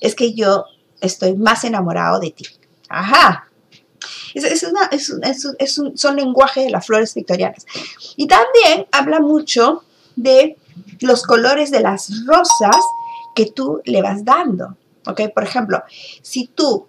es 0.00 0.14
que 0.14 0.32
yo 0.32 0.64
estoy 1.00 1.34
más 1.36 1.64
enamorado 1.64 2.18
de 2.20 2.30
ti. 2.30 2.46
Ajá. 2.88 3.48
Es, 4.34 4.62
una, 4.62 4.86
es, 4.90 5.78
un, 5.78 5.96
son 5.96 6.16
de 6.16 6.70
las 6.70 6.86
flores 6.86 7.14
victorianas. 7.14 7.66
Y 8.16 8.26
también 8.26 8.86
habla 8.92 9.20
mucho 9.20 9.84
de 10.14 10.56
los 11.00 11.22
colores 11.22 11.70
de 11.70 11.80
las 11.80 12.24
rosas 12.26 12.76
que 13.36 13.46
tú 13.52 13.80
le 13.84 14.02
vas 14.02 14.24
dando. 14.24 14.76
¿Ok? 15.06 15.20
Por 15.32 15.44
ejemplo, 15.44 15.84
si 16.22 16.48
tú 16.48 16.88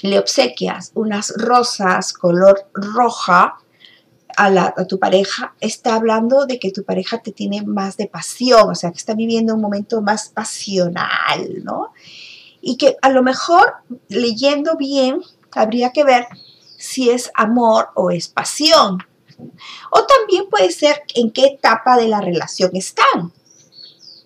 le 0.00 0.18
obsequias 0.18 0.92
unas 0.94 1.34
rosas 1.36 2.14
color 2.14 2.70
roja 2.72 3.58
a, 4.38 4.46
a, 4.46 4.86
tu 4.86 4.98
pareja, 4.98 5.54
está 5.60 5.96
hablando 5.96 6.46
de 6.46 6.58
que 6.58 6.70
tu 6.70 6.84
pareja 6.84 7.18
te 7.18 7.32
tiene 7.32 7.62
más 7.62 7.98
de 7.98 8.06
pasión, 8.06 8.70
o 8.70 8.74
sea, 8.74 8.90
que 8.90 8.96
está 8.96 9.12
viviendo 9.12 9.54
un 9.54 9.60
momento 9.60 10.00
más 10.00 10.30
pasional, 10.30 11.62
¿no? 11.62 11.92
Y 12.62 12.78
que 12.78 12.96
a 13.02 13.10
lo 13.10 13.22
mejor 13.22 13.74
leyendo 14.08 14.76
bien 14.78 15.20
habría 15.52 15.90
que 15.90 16.04
ver 16.04 16.26
si 16.78 17.10
es 17.10 17.30
amor 17.34 17.88
o 17.94 18.10
es 18.10 18.28
pasión. 18.28 18.98
O 19.90 20.04
también 20.04 20.48
puede 20.48 20.70
ser 20.70 21.02
en 21.14 21.30
qué 21.30 21.46
etapa 21.46 21.96
de 21.96 22.08
la 22.08 22.20
relación 22.20 22.70
están. 22.74 23.32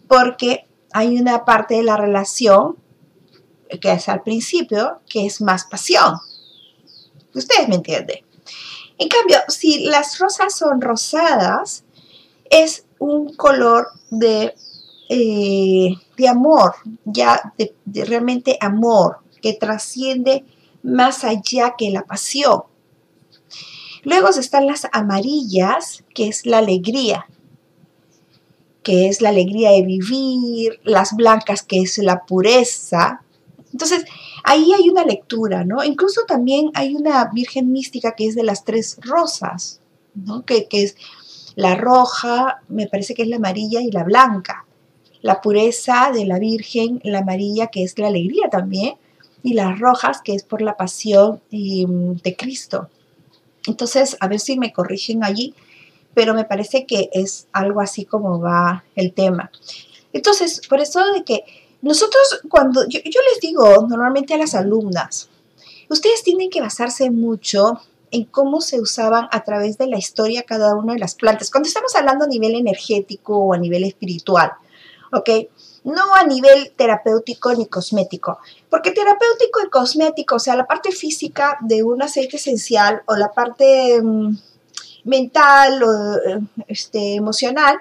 Porque 0.06 0.66
hay 0.94 1.18
una 1.18 1.44
parte 1.44 1.74
de 1.74 1.82
la 1.82 1.96
relación 1.96 2.76
que 3.80 3.90
es 3.90 4.08
al 4.08 4.22
principio 4.22 5.00
que 5.08 5.26
es 5.26 5.40
más 5.40 5.64
pasión. 5.64 6.20
Ustedes 7.34 7.68
me 7.68 7.74
entienden. 7.74 8.18
En 8.96 9.08
cambio, 9.08 9.38
si 9.48 9.86
las 9.86 10.20
rosas 10.20 10.56
son 10.56 10.80
rosadas, 10.80 11.82
es 12.48 12.86
un 13.00 13.34
color 13.34 13.88
de, 14.10 14.54
eh, 15.08 15.96
de 16.16 16.28
amor, 16.28 16.76
ya 17.04 17.52
de, 17.58 17.74
de 17.84 18.04
realmente 18.04 18.56
amor, 18.60 19.18
que 19.42 19.52
trasciende 19.52 20.44
más 20.84 21.24
allá 21.24 21.74
que 21.76 21.90
la 21.90 22.02
pasión. 22.02 22.62
Luego 24.04 24.28
están 24.28 24.66
las 24.66 24.86
amarillas, 24.92 26.04
que 26.14 26.28
es 26.28 26.46
la 26.46 26.58
alegría, 26.58 27.26
que 28.84 29.08
es 29.08 29.20
la 29.20 29.30
alegría 29.30 29.70
de 29.70 29.82
vivir, 29.82 30.78
las 30.84 31.16
blancas, 31.16 31.62
que 31.62 31.80
es 31.80 31.98
la 31.98 32.24
pureza. 32.24 33.22
Entonces, 33.72 34.04
ahí 34.44 34.72
hay 34.72 34.88
una 34.88 35.04
lectura, 35.04 35.64
¿no? 35.64 35.82
Incluso 35.82 36.20
también 36.28 36.70
hay 36.74 36.94
una 36.94 37.24
Virgen 37.32 37.72
mística 37.72 38.14
que 38.14 38.28
es 38.28 38.36
de 38.36 38.44
las 38.44 38.64
tres 38.64 38.98
rosas, 39.00 39.80
¿no? 40.14 40.44
Que, 40.44 40.68
que 40.68 40.84
es 40.84 40.96
la 41.56 41.74
roja, 41.74 42.60
me 42.68 42.86
parece 42.86 43.14
que 43.14 43.22
es 43.22 43.28
la 43.28 43.36
amarilla 43.36 43.80
y 43.80 43.90
la 43.90 44.04
blanca. 44.04 44.66
La 45.22 45.40
pureza 45.40 46.10
de 46.12 46.26
la 46.26 46.38
Virgen, 46.38 47.00
la 47.02 47.20
amarilla, 47.20 47.68
que 47.68 47.82
es 47.82 47.98
la 47.98 48.08
alegría 48.08 48.50
también, 48.50 48.94
y 49.42 49.54
las 49.54 49.78
rojas, 49.78 50.20
que 50.22 50.34
es 50.34 50.42
por 50.42 50.60
la 50.62 50.76
pasión 50.76 51.40
em, 51.50 52.16
de 52.16 52.36
Cristo. 52.36 52.90
Entonces, 53.66 54.16
a 54.20 54.28
ver 54.28 54.40
si 54.40 54.58
me 54.58 54.72
corrigen 54.72 55.24
allí, 55.24 55.54
pero 56.14 56.34
me 56.34 56.44
parece 56.44 56.86
que 56.86 57.10
es 57.12 57.46
algo 57.52 57.80
así 57.80 58.04
como 58.04 58.40
va 58.40 58.84
el 58.94 59.12
tema. 59.12 59.50
Entonces, 60.12 60.62
por 60.68 60.80
eso 60.80 61.04
de 61.12 61.24
que 61.24 61.44
nosotros 61.82 62.40
cuando, 62.48 62.86
yo, 62.88 63.00
yo 63.04 63.20
les 63.32 63.40
digo 63.40 63.86
normalmente 63.88 64.34
a 64.34 64.38
las 64.38 64.54
alumnas, 64.54 65.28
ustedes 65.88 66.22
tienen 66.22 66.50
que 66.50 66.60
basarse 66.60 67.10
mucho 67.10 67.80
en 68.10 68.24
cómo 68.24 68.60
se 68.60 68.80
usaban 68.80 69.28
a 69.32 69.42
través 69.42 69.76
de 69.76 69.88
la 69.88 69.98
historia 69.98 70.44
cada 70.44 70.76
una 70.76 70.94
de 70.94 71.00
las 71.00 71.14
plantas. 71.16 71.50
Cuando 71.50 71.66
estamos 71.66 71.94
hablando 71.96 72.24
a 72.24 72.28
nivel 72.28 72.54
energético 72.54 73.36
o 73.36 73.54
a 73.54 73.58
nivel 73.58 73.84
espiritual, 73.84 74.52
¿ok? 75.12 75.30
no 75.84 76.14
a 76.14 76.24
nivel 76.24 76.72
terapéutico 76.76 77.52
ni 77.54 77.66
cosmético, 77.66 78.38
porque 78.70 78.90
terapéutico 78.90 79.60
y 79.64 79.70
cosmético, 79.70 80.36
o 80.36 80.38
sea, 80.38 80.56
la 80.56 80.66
parte 80.66 80.90
física 80.90 81.58
de 81.60 81.82
un 81.82 82.02
aceite 82.02 82.36
esencial 82.36 83.02
o 83.06 83.16
la 83.16 83.30
parte 83.32 84.00
mm, 84.02 84.36
mental 85.04 85.82
o 85.82 86.14
eh, 86.16 86.40
este, 86.66 87.14
emocional, 87.14 87.76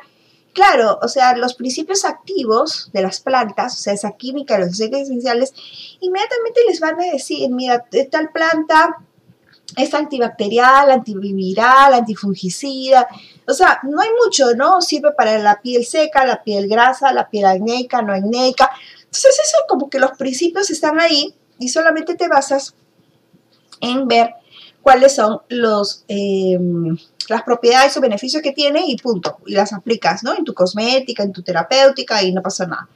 claro, 0.53 0.99
o 1.01 1.07
sea, 1.07 1.35
los 1.35 1.55
principios 1.55 2.05
activos 2.05 2.89
de 2.93 3.01
las 3.01 3.19
plantas, 3.19 3.79
o 3.79 3.81
sea, 3.81 3.93
esa 3.93 4.11
química 4.11 4.59
los 4.59 4.69
aceites 4.69 5.03
esenciales, 5.03 5.53
inmediatamente 5.99 6.61
les 6.67 6.79
van 6.79 6.99
a 7.01 7.11
decir, 7.11 7.49
mira, 7.49 7.83
tal 8.11 8.31
planta 8.31 8.97
es 9.75 9.93
antibacterial, 9.93 10.91
antiviral, 10.91 11.93
antifungicida. 11.93 13.07
O 13.47 13.53
sea, 13.53 13.79
no 13.83 14.01
hay 14.01 14.09
mucho, 14.23 14.53
¿no? 14.55 14.81
Sirve 14.81 15.11
para 15.11 15.37
la 15.39 15.61
piel 15.61 15.85
seca, 15.85 16.25
la 16.25 16.43
piel 16.43 16.67
grasa, 16.67 17.11
la 17.11 17.29
piel 17.29 17.45
acnéica, 17.45 18.01
no 18.01 18.13
acnéica. 18.13 18.69
Entonces, 18.99 19.39
eso 19.43 19.57
como 19.67 19.89
que 19.89 19.99
los 19.99 20.11
principios 20.11 20.69
están 20.69 20.99
ahí 20.99 21.33
y 21.59 21.69
solamente 21.69 22.15
te 22.15 22.27
basas 22.27 22.75
en 23.81 24.07
ver 24.07 24.35
cuáles 24.83 25.15
son 25.15 25.41
los, 25.47 26.03
em, 26.09 26.95
las 27.29 27.43
propiedades 27.43 27.95
o 27.97 28.01
beneficios 28.01 28.43
que 28.43 28.51
tiene 28.51 28.83
y 28.85 28.97
punto. 28.97 29.37
Y 29.47 29.53
las 29.53 29.73
aplicas, 29.73 30.23
¿no? 30.23 30.35
En 30.35 30.43
tu 30.43 30.53
cosmética, 30.53 31.23
en 31.23 31.31
tu 31.31 31.41
terapéutica 31.41 32.21
y 32.21 32.33
no 32.33 32.41
pasa 32.41 32.67
nada. 32.67 32.89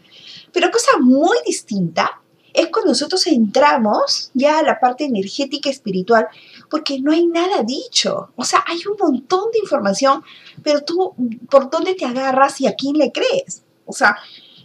Pero 0.52 0.70
cosa 0.70 0.98
muy 1.00 1.38
distinta 1.46 2.22
es 2.54 2.68
cuando 2.68 2.90
nosotros 2.90 3.26
entramos 3.28 4.32
ya 4.34 4.60
a 4.60 4.64
la 4.64 4.80
parte 4.80 5.06
energética 5.06 5.70
espiritual, 5.70 6.28
porque 6.70 7.00
no 7.00 7.12
hay 7.12 7.26
nada 7.28 7.64
dicho. 7.64 8.32
O 8.36 8.44
sea, 8.44 8.64
hay 8.68 8.80
un 8.90 8.98
montón 9.00 9.52
de 9.52 9.60
información, 9.60 10.24
pero 10.64 10.82
tú, 10.82 11.14
¿por 11.50 11.70
dónde 11.70 11.94
te 11.96 12.06
agarras 12.06 12.60
y 12.60 12.68
a 12.68 12.76
quién 12.76 12.98
le 12.98 13.12
crees? 13.12 13.64
O 13.86 13.94
sea, 13.94 14.18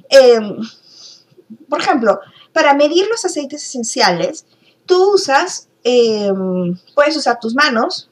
em, 0.08 0.56
por 1.68 1.80
ejemplo, 1.80 2.18
para 2.52 2.74
medir 2.74 3.06
los 3.08 3.24
aceites 3.24 3.62
esenciales, 3.62 4.46
tú 4.86 5.14
usas, 5.14 5.68
em, 5.84 6.76
puedes 6.94 7.16
usar 7.16 7.38
tus 7.40 7.54
manos, 7.54 8.10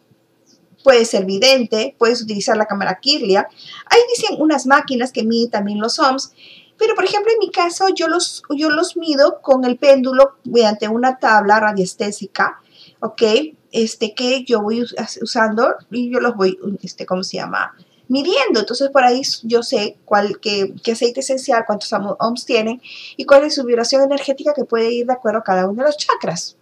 puedes 0.82 1.10
ser 1.10 1.24
vidente, 1.24 1.94
puedes 1.98 2.22
utilizar 2.22 2.56
la 2.56 2.66
cámara 2.66 2.98
Kirlia. 3.00 3.48
Ahí 3.86 4.00
dicen 4.14 4.36
unas 4.40 4.66
máquinas 4.66 5.12
que 5.12 5.24
miden 5.24 5.50
también 5.50 5.80
los 5.80 5.98
ohms 5.98 6.32
pero, 6.80 6.94
por 6.94 7.04
ejemplo, 7.04 7.30
en 7.30 7.38
mi 7.38 7.50
caso, 7.50 7.88
yo 7.94 8.08
los, 8.08 8.42
yo 8.56 8.70
los 8.70 8.96
mido 8.96 9.42
con 9.42 9.66
el 9.66 9.76
péndulo 9.76 10.36
mediante 10.44 10.88
una 10.88 11.18
tabla 11.18 11.60
radiestésica, 11.60 12.58
¿ok? 13.00 13.22
Este, 13.70 14.14
que 14.14 14.44
yo 14.44 14.62
voy 14.62 14.86
usando 15.20 15.74
y 15.90 16.10
yo 16.10 16.20
los 16.20 16.34
voy, 16.36 16.58
este, 16.82 17.04
¿cómo 17.04 17.22
se 17.22 17.36
llama? 17.36 17.76
Midiendo. 18.08 18.60
Entonces, 18.60 18.88
por 18.88 19.04
ahí 19.04 19.20
yo 19.42 19.62
sé 19.62 19.98
cuál, 20.06 20.40
qué, 20.40 20.72
aceite 20.90 21.20
esencial, 21.20 21.64
cuántos 21.66 21.92
ohms 21.92 22.46
tienen 22.46 22.80
y 23.18 23.26
cuál 23.26 23.44
es 23.44 23.56
su 23.56 23.64
vibración 23.64 24.02
energética 24.02 24.54
que 24.54 24.64
puede 24.64 24.90
ir 24.90 25.06
de 25.06 25.12
acuerdo 25.12 25.40
a 25.40 25.44
cada 25.44 25.66
uno 25.68 25.82
de 25.82 25.88
los 25.88 25.98
chakras. 25.98 26.56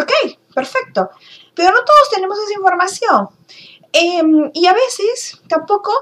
¿Ok? 0.00 0.38
Perfecto. 0.58 1.10
Pero 1.54 1.70
no 1.70 1.84
todos 1.84 2.10
tenemos 2.12 2.36
esa 2.36 2.52
información. 2.54 3.28
Em, 3.92 4.50
y 4.52 4.66
a 4.66 4.72
veces 4.72 5.40
tampoco 5.48 5.92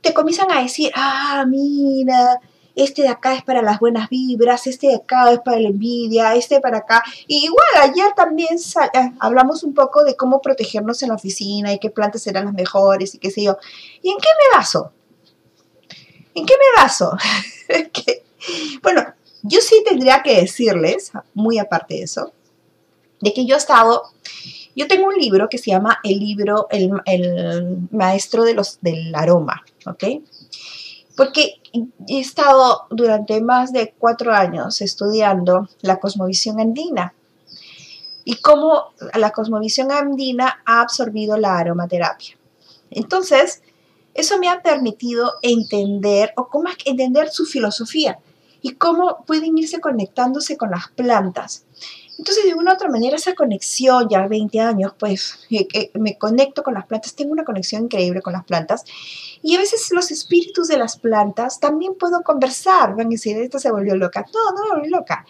te 0.00 0.14
comienzan 0.14 0.50
a 0.50 0.62
decir, 0.62 0.90
ah, 0.94 1.44
mira, 1.46 2.40
este 2.74 3.02
de 3.02 3.08
acá 3.08 3.34
es 3.34 3.42
para 3.42 3.60
las 3.60 3.78
buenas 3.78 4.08
vibras, 4.08 4.66
este 4.66 4.86
de 4.88 4.94
acá 4.96 5.30
es 5.32 5.40
para 5.40 5.60
la 5.60 5.68
envidia, 5.68 6.34
este 6.34 6.62
para 6.62 6.78
acá. 6.78 7.02
Igual, 7.26 7.66
ayer 7.82 8.14
también 8.16 8.56
eh, 8.56 9.12
hablamos 9.20 9.62
un 9.64 9.74
poco 9.74 10.02
de 10.02 10.16
cómo 10.16 10.40
protegernos 10.40 11.02
en 11.02 11.10
la 11.10 11.16
oficina 11.16 11.74
y 11.74 11.78
qué 11.78 11.90
plantas 11.90 12.22
serán 12.22 12.46
las 12.46 12.54
mejores 12.54 13.14
y 13.14 13.18
qué 13.18 13.30
sé 13.30 13.42
yo. 13.42 13.58
¿Y 14.00 14.08
en 14.08 14.16
qué 14.16 14.28
me 14.40 14.56
baso? 14.56 14.92
¿En 16.34 16.46
qué 16.46 16.54
me 16.54 16.82
baso? 16.82 17.16
bueno, 18.82 19.04
yo 19.42 19.60
sí 19.60 19.82
tendría 19.86 20.22
que 20.22 20.40
decirles, 20.40 21.12
muy 21.34 21.58
aparte 21.58 21.94
de 21.94 22.02
eso, 22.02 22.32
de 23.20 23.32
que 23.32 23.46
yo 23.46 23.54
he 23.54 23.58
estado, 23.58 24.02
yo 24.74 24.86
tengo 24.88 25.08
un 25.08 25.14
libro 25.14 25.48
que 25.48 25.58
se 25.58 25.70
llama 25.70 25.98
El 26.02 26.18
libro, 26.18 26.66
el, 26.70 26.90
el 27.06 27.88
maestro 27.90 28.44
de 28.44 28.54
los, 28.54 28.78
del 28.80 29.14
aroma, 29.14 29.62
¿ok? 29.86 30.04
Porque 31.16 31.54
he 32.08 32.20
estado 32.20 32.82
durante 32.90 33.40
más 33.40 33.72
de 33.72 33.94
cuatro 33.98 34.34
años 34.34 34.80
estudiando 34.82 35.68
la 35.80 35.98
cosmovisión 35.98 36.60
andina 36.60 37.14
y 38.24 38.36
cómo 38.36 38.92
la 39.14 39.30
cosmovisión 39.30 39.92
andina 39.92 40.60
ha 40.66 40.82
absorbido 40.82 41.38
la 41.38 41.58
aromaterapia. 41.58 42.36
Entonces, 42.90 43.62
eso 44.14 44.38
me 44.38 44.48
ha 44.48 44.62
permitido 44.62 45.34
entender, 45.42 46.32
o 46.36 46.48
cómo 46.48 46.68
entender 46.84 47.30
su 47.30 47.46
filosofía 47.46 48.18
y 48.62 48.72
cómo 48.72 49.24
pueden 49.26 49.56
irse 49.58 49.80
conectándose 49.80 50.56
con 50.56 50.70
las 50.70 50.88
plantas. 50.88 51.64
Entonces, 52.18 52.44
de 52.44 52.54
una 52.54 52.72
u 52.72 52.74
otra 52.74 52.88
manera, 52.88 53.16
esa 53.16 53.34
conexión, 53.34 54.08
ya 54.08 54.26
20 54.26 54.60
años, 54.60 54.92
pues 54.98 55.38
me 55.94 56.16
conecto 56.16 56.62
con 56.62 56.74
las 56.74 56.86
plantas, 56.86 57.14
tengo 57.14 57.32
una 57.32 57.44
conexión 57.44 57.84
increíble 57.84 58.22
con 58.22 58.32
las 58.32 58.44
plantas. 58.44 58.84
Y 59.42 59.54
a 59.54 59.58
veces 59.58 59.90
los 59.92 60.10
espíritus 60.10 60.68
de 60.68 60.78
las 60.78 60.96
plantas 60.96 61.60
también 61.60 61.94
puedo 61.94 62.22
conversar. 62.22 62.96
Van 62.96 63.06
a 63.06 63.10
decir, 63.10 63.36
esta 63.38 63.58
se 63.58 63.70
volvió 63.70 63.94
loca. 63.96 64.24
No, 64.32 64.56
no 64.56 64.64
me 64.64 64.76
volvió 64.76 64.98
loca. 64.98 65.26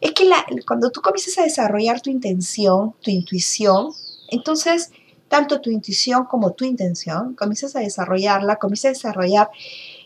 Es 0.00 0.12
que 0.12 0.28
cuando 0.66 0.90
tú 0.90 1.02
comienzas 1.02 1.38
a 1.38 1.42
desarrollar 1.42 2.00
tu 2.00 2.10
intención, 2.10 2.94
tu 3.02 3.10
intuición, 3.10 3.92
entonces 4.28 4.90
tanto 5.28 5.60
tu 5.60 5.70
intuición 5.70 6.24
como 6.24 6.52
tu 6.52 6.64
intención, 6.64 7.34
comienzas 7.34 7.74
a 7.76 7.80
desarrollarla, 7.80 8.56
comienzas 8.56 8.84
a 8.84 8.88
desarrollar 8.90 9.50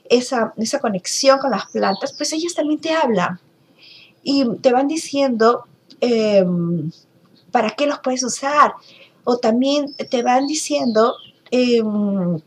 esa, 0.09 0.55
esa 0.57 0.79
conexión 0.79 1.39
con 1.39 1.51
las 1.51 1.67
plantas, 1.67 2.13
pues 2.13 2.33
ellas 2.33 2.55
también 2.55 2.81
te 2.81 2.93
hablan 2.93 3.41
y 4.23 4.45
te 4.59 4.71
van 4.71 4.87
diciendo 4.87 5.67
Em, 6.01 6.91
para 7.51 7.71
qué 7.71 7.87
los 7.87 7.99
puedes 8.01 8.23
usar. 8.23 8.75
O 9.25 9.39
también 9.39 9.95
te 10.11 10.23
van 10.23 10.47
diciendo 10.47 11.15
em, 11.51 12.39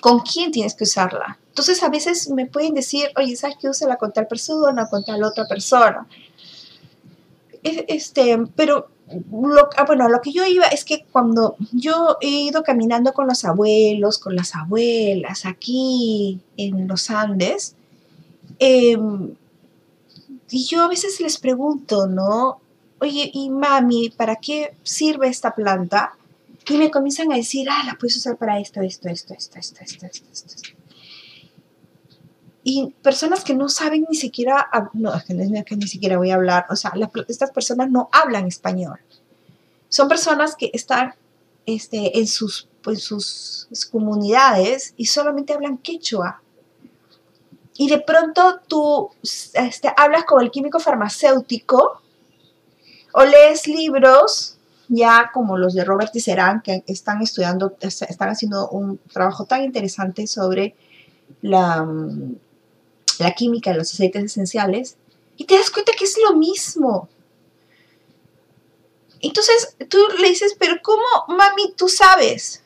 con 0.00 0.20
quién 0.20 0.50
tienes 0.50 0.74
que 0.74 0.84
usarla. 0.84 1.38
Entonces 1.48 1.82
a 1.82 1.88
veces 1.88 2.30
me 2.30 2.46
pueden 2.46 2.74
decir, 2.74 3.10
oye, 3.16 3.36
¿sabes 3.36 3.56
que 3.58 3.68
úsala 3.68 3.96
con 3.96 4.12
tal 4.12 4.26
persona, 4.26 4.88
con 4.88 5.04
tal 5.04 5.22
otra 5.24 5.46
persona? 5.46 6.06
Este, 7.62 8.38
pero 8.56 8.88
lo, 9.32 9.68
ah, 9.76 9.84
bueno, 9.86 10.08
lo 10.08 10.20
que 10.20 10.32
yo 10.32 10.46
iba 10.46 10.66
es 10.66 10.84
que 10.84 11.04
cuando 11.10 11.56
yo 11.72 12.16
he 12.20 12.28
ido 12.28 12.62
caminando 12.62 13.12
con 13.12 13.26
los 13.26 13.44
abuelos, 13.44 14.18
con 14.18 14.36
las 14.36 14.54
abuelas 14.54 15.44
aquí 15.44 16.40
en 16.56 16.86
los 16.86 17.10
Andes, 17.10 17.74
eh, 18.58 18.96
y 20.50 20.64
yo 20.64 20.82
a 20.82 20.88
veces 20.88 21.20
les 21.20 21.38
pregunto, 21.38 22.06
¿no? 22.06 22.59
Oye, 23.00 23.30
y 23.32 23.50
mami, 23.50 24.10
¿para 24.10 24.36
qué 24.36 24.74
sirve 24.82 25.28
esta 25.28 25.54
planta? 25.54 26.16
Y 26.68 26.76
me 26.76 26.90
comienzan 26.90 27.32
a 27.32 27.36
decir, 27.36 27.68
ah, 27.70 27.82
la 27.86 27.94
puedes 27.94 28.16
usar 28.16 28.36
para 28.36 28.60
esto, 28.60 28.80
esto, 28.80 29.08
esto, 29.08 29.34
esto, 29.34 29.58
esto, 29.58 29.80
esto, 29.82 30.06
esto, 30.06 30.28
esto. 30.30 30.68
Y 32.62 32.94
personas 33.02 33.42
que 33.42 33.54
no 33.54 33.68
saben 33.68 34.06
ni 34.08 34.16
siquiera, 34.16 34.68
no, 34.92 35.12
que 35.24 35.76
ni 35.76 35.88
siquiera 35.88 36.18
voy 36.18 36.30
a 36.30 36.34
hablar, 36.34 36.66
o 36.68 36.76
sea, 36.76 36.92
estas 37.26 37.50
personas 37.50 37.90
no 37.90 38.10
hablan 38.12 38.46
español. 38.46 39.00
Son 39.88 40.08
personas 40.08 40.54
que 40.54 40.70
están 40.74 41.14
este, 41.64 42.18
en, 42.18 42.26
sus, 42.26 42.68
pues, 42.82 43.02
sus 43.02 43.66
comunidades 43.90 44.92
y 44.98 45.06
solamente 45.06 45.54
hablan 45.54 45.78
quechua 45.78 46.42
y 47.80 47.88
de 47.88 47.98
pronto 47.98 48.60
tú 48.68 49.08
este, 49.54 49.90
hablas 49.96 50.26
con 50.26 50.42
el 50.42 50.50
químico 50.50 50.78
farmacéutico 50.78 52.02
o 53.12 53.24
lees 53.24 53.66
libros 53.66 54.56
ya 54.92 55.30
como 55.32 55.56
los 55.56 55.74
de 55.74 55.84
Robert 55.84 56.10
Tisserand 56.12 56.62
que 56.62 56.82
están 56.88 57.22
estudiando, 57.22 57.76
están 57.80 58.28
haciendo 58.28 58.68
un 58.70 58.98
trabajo 59.12 59.44
tan 59.44 59.62
interesante 59.62 60.26
sobre 60.26 60.74
la, 61.42 61.88
la 63.20 63.32
química 63.32 63.70
de 63.70 63.78
los 63.78 63.94
aceites 63.94 64.24
esenciales 64.24 64.96
y 65.36 65.44
te 65.44 65.56
das 65.56 65.70
cuenta 65.70 65.92
que 65.96 66.04
es 66.04 66.18
lo 66.28 66.36
mismo. 66.36 67.08
Entonces 69.20 69.76
tú 69.88 69.98
le 70.18 70.28
dices, 70.28 70.56
pero 70.58 70.76
¿cómo, 70.82 71.06
mami, 71.28 71.72
tú 71.76 71.88
sabes? 71.88 72.62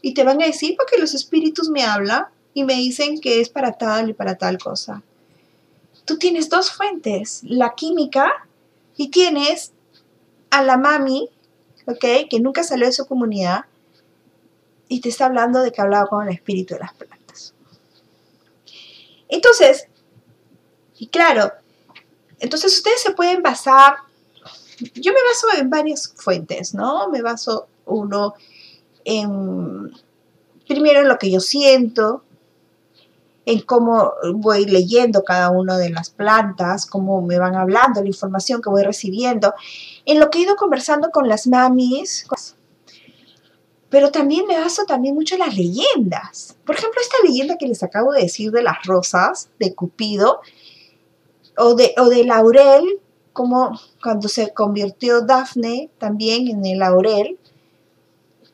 Y 0.00 0.14
te 0.14 0.22
van 0.22 0.40
a 0.40 0.46
decir, 0.46 0.76
porque 0.76 0.98
los 0.98 1.12
espíritus 1.12 1.68
me 1.68 1.82
hablan 1.82 2.26
y 2.54 2.62
me 2.62 2.74
dicen 2.74 3.20
que 3.20 3.40
es 3.40 3.48
para 3.48 3.72
tal 3.72 4.10
y 4.10 4.12
para 4.12 4.36
tal 4.36 4.58
cosa. 4.58 5.02
Tú 6.04 6.18
tienes 6.18 6.48
dos 6.48 6.70
fuentes, 6.70 7.40
la 7.42 7.74
química 7.74 8.46
y 8.96 9.08
tienes 9.08 9.72
a 10.58 10.62
la 10.62 10.76
mami. 10.76 11.28
Que 12.00 12.40
nunca 12.40 12.64
salió 12.64 12.86
de 12.86 12.92
su 12.92 13.04
comunidad 13.04 13.66
y 14.88 15.00
te 15.00 15.10
está 15.10 15.26
hablando 15.26 15.60
de 15.60 15.70
que 15.70 15.82
hablaba 15.82 16.06
con 16.06 16.26
el 16.26 16.34
espíritu 16.34 16.74
de 16.74 16.80
las 16.80 16.94
plantas. 16.94 17.52
Entonces, 19.28 19.88
y 20.98 21.08
claro, 21.08 21.52
entonces 22.38 22.74
ustedes 22.74 23.02
se 23.02 23.12
pueden 23.12 23.42
basar, 23.42 23.96
yo 24.94 25.12
me 25.12 25.22
baso 25.28 25.60
en 25.60 25.68
varias 25.68 26.14
fuentes, 26.16 26.72
¿no? 26.72 27.08
Me 27.10 27.20
baso 27.20 27.66
uno 27.84 28.34
en, 29.04 29.92
primero 30.66 31.00
en 31.00 31.08
lo 31.08 31.18
que 31.18 31.30
yo 31.30 31.40
siento, 31.40 32.22
en 33.46 33.60
cómo 33.60 34.12
voy 34.34 34.64
leyendo 34.64 35.22
cada 35.22 35.50
una 35.50 35.76
de 35.76 35.90
las 35.90 36.10
plantas, 36.10 36.86
cómo 36.86 37.20
me 37.22 37.38
van 37.38 37.54
hablando, 37.56 38.00
la 38.00 38.08
información 38.08 38.62
que 38.62 38.70
voy 38.70 38.82
recibiendo, 38.82 39.54
en 40.04 40.18
lo 40.18 40.30
que 40.30 40.38
he 40.38 40.42
ido 40.42 40.56
conversando 40.56 41.10
con 41.10 41.28
las 41.28 41.46
mamis, 41.46 42.26
pero 43.90 44.10
también 44.10 44.46
me 44.46 44.58
baso 44.58 44.84
también 44.86 45.14
mucho 45.14 45.34
en 45.34 45.40
las 45.40 45.56
leyendas. 45.56 46.56
Por 46.64 46.74
ejemplo, 46.74 47.00
esta 47.00 47.16
leyenda 47.22 47.58
que 47.58 47.68
les 47.68 47.82
acabo 47.82 48.12
de 48.12 48.22
decir 48.22 48.50
de 48.50 48.62
las 48.62 48.82
rosas, 48.84 49.50
de 49.58 49.74
Cupido, 49.74 50.40
o 51.56 51.74
de, 51.74 51.94
o 51.98 52.08
de 52.08 52.24
Laurel, 52.24 53.00
como 53.32 53.78
cuando 54.02 54.28
se 54.28 54.52
convirtió 54.52 55.20
Dafne 55.20 55.90
también 55.98 56.48
en 56.48 56.64
el 56.64 56.78
Laurel, 56.78 57.38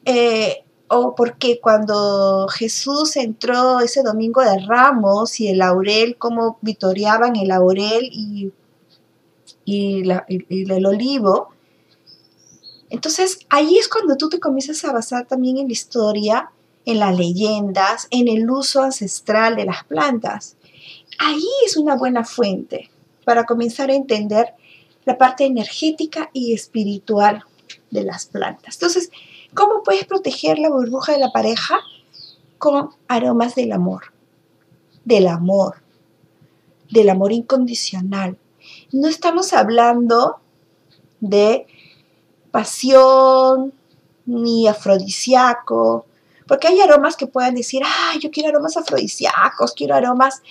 eh, 0.05 0.65
o 0.93 1.15
porque 1.15 1.61
cuando 1.61 2.49
Jesús 2.49 3.15
entró 3.17 3.79
ese 3.79 4.03
domingo 4.03 4.41
de 4.43 4.59
Ramos 4.59 5.39
y 5.39 5.47
el 5.47 5.59
laurel, 5.59 6.17
cómo 6.19 6.59
vitoreaban 6.63 7.37
el 7.37 7.47
laurel 7.47 8.09
y, 8.11 8.53
y, 9.65 10.03
el 10.09 10.87
olivo. 10.87 11.51
Entonces 12.89 13.39
ahí 13.51 13.79
es 13.79 13.89
cuando 13.89 14.17
tú 14.17 14.29
te 14.29 14.41
comienzas 14.41 14.85
a 14.85 14.93
basar 14.93 15.27
también 15.27 15.59
en 15.59 15.69
la 15.69 15.73
historia, 15.75 16.51
en 16.85 16.99
las 16.99 17.17
leyendas, 17.17 18.09
en 18.11 18.27
el 18.27 18.51
uso 18.51 18.83
ancestral 18.83 19.55
de 19.55 19.67
las 19.67 19.85
plantas. 19.85 20.57
Ahí 21.21 21.47
es 21.65 21.77
una 21.77 21.95
buena 21.95 22.25
fuente 22.25 22.91
para 23.25 23.45
comenzar 23.45 23.91
a 23.91 23.95
entender 23.95 24.55
la 25.05 25.17
parte 25.17 25.45
energética 25.45 26.31
y 26.33 26.53
espiritual 26.53 27.45
de 27.93 28.03
las 28.03 28.27
plantas. 28.27 28.75
Entonces, 28.75 29.11
¿Cómo 29.55 29.83
puedes 29.83 30.05
proteger 30.05 30.59
la 30.59 30.71
burbuja 30.71 31.13
de 31.13 31.19
la 31.19 31.33
pareja? 31.33 31.81
Con 32.59 32.91
aromas 33.09 33.55
del 33.55 33.73
amor, 33.73 34.13
del 35.05 35.27
amor, 35.27 35.83
del 36.91 37.09
amor 37.09 37.33
incondicional. 37.33 38.37
No 38.93 39.09
estamos 39.09 39.53
hablando 39.53 40.41
de 41.21 41.67
pasión 42.53 43.73
ni 44.27 44.69
afrodisíaco, 44.69 46.07
porque 46.47 46.69
hay 46.69 46.81
aromas 46.81 47.17
que 47.17 47.27
puedan 47.27 47.55
decir, 47.55 47.83
ah, 47.85 48.15
yo 48.21 48.31
quiero 48.31 48.51
aromas 48.51 48.77
afrodisíacos, 48.77 49.73
quiero 49.73 49.95
aromas, 49.97 50.43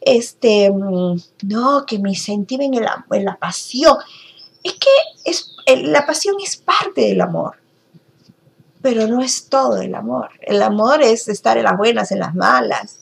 este, 0.00 0.70
mm, 0.70 1.16
no, 1.44 1.86
que 1.86 1.98
me 1.98 2.10
incentiven 2.10 2.74
en 2.74 2.84
la, 2.84 3.04
en 3.10 3.24
la 3.24 3.36
pasión. 3.36 3.96
Es 4.62 4.74
que 4.74 4.90
es, 5.24 5.56
la 5.66 6.06
pasión 6.06 6.36
es 6.42 6.56
parte 6.56 7.00
del 7.00 7.20
amor 7.20 7.63
pero 8.84 9.06
no 9.06 9.22
es 9.22 9.48
todo 9.48 9.80
el 9.80 9.94
amor. 9.94 10.28
El 10.42 10.60
amor 10.62 11.00
es 11.00 11.26
estar 11.28 11.56
en 11.56 11.64
las 11.64 11.78
buenas, 11.78 12.12
en 12.12 12.18
las 12.18 12.34
malas. 12.34 12.98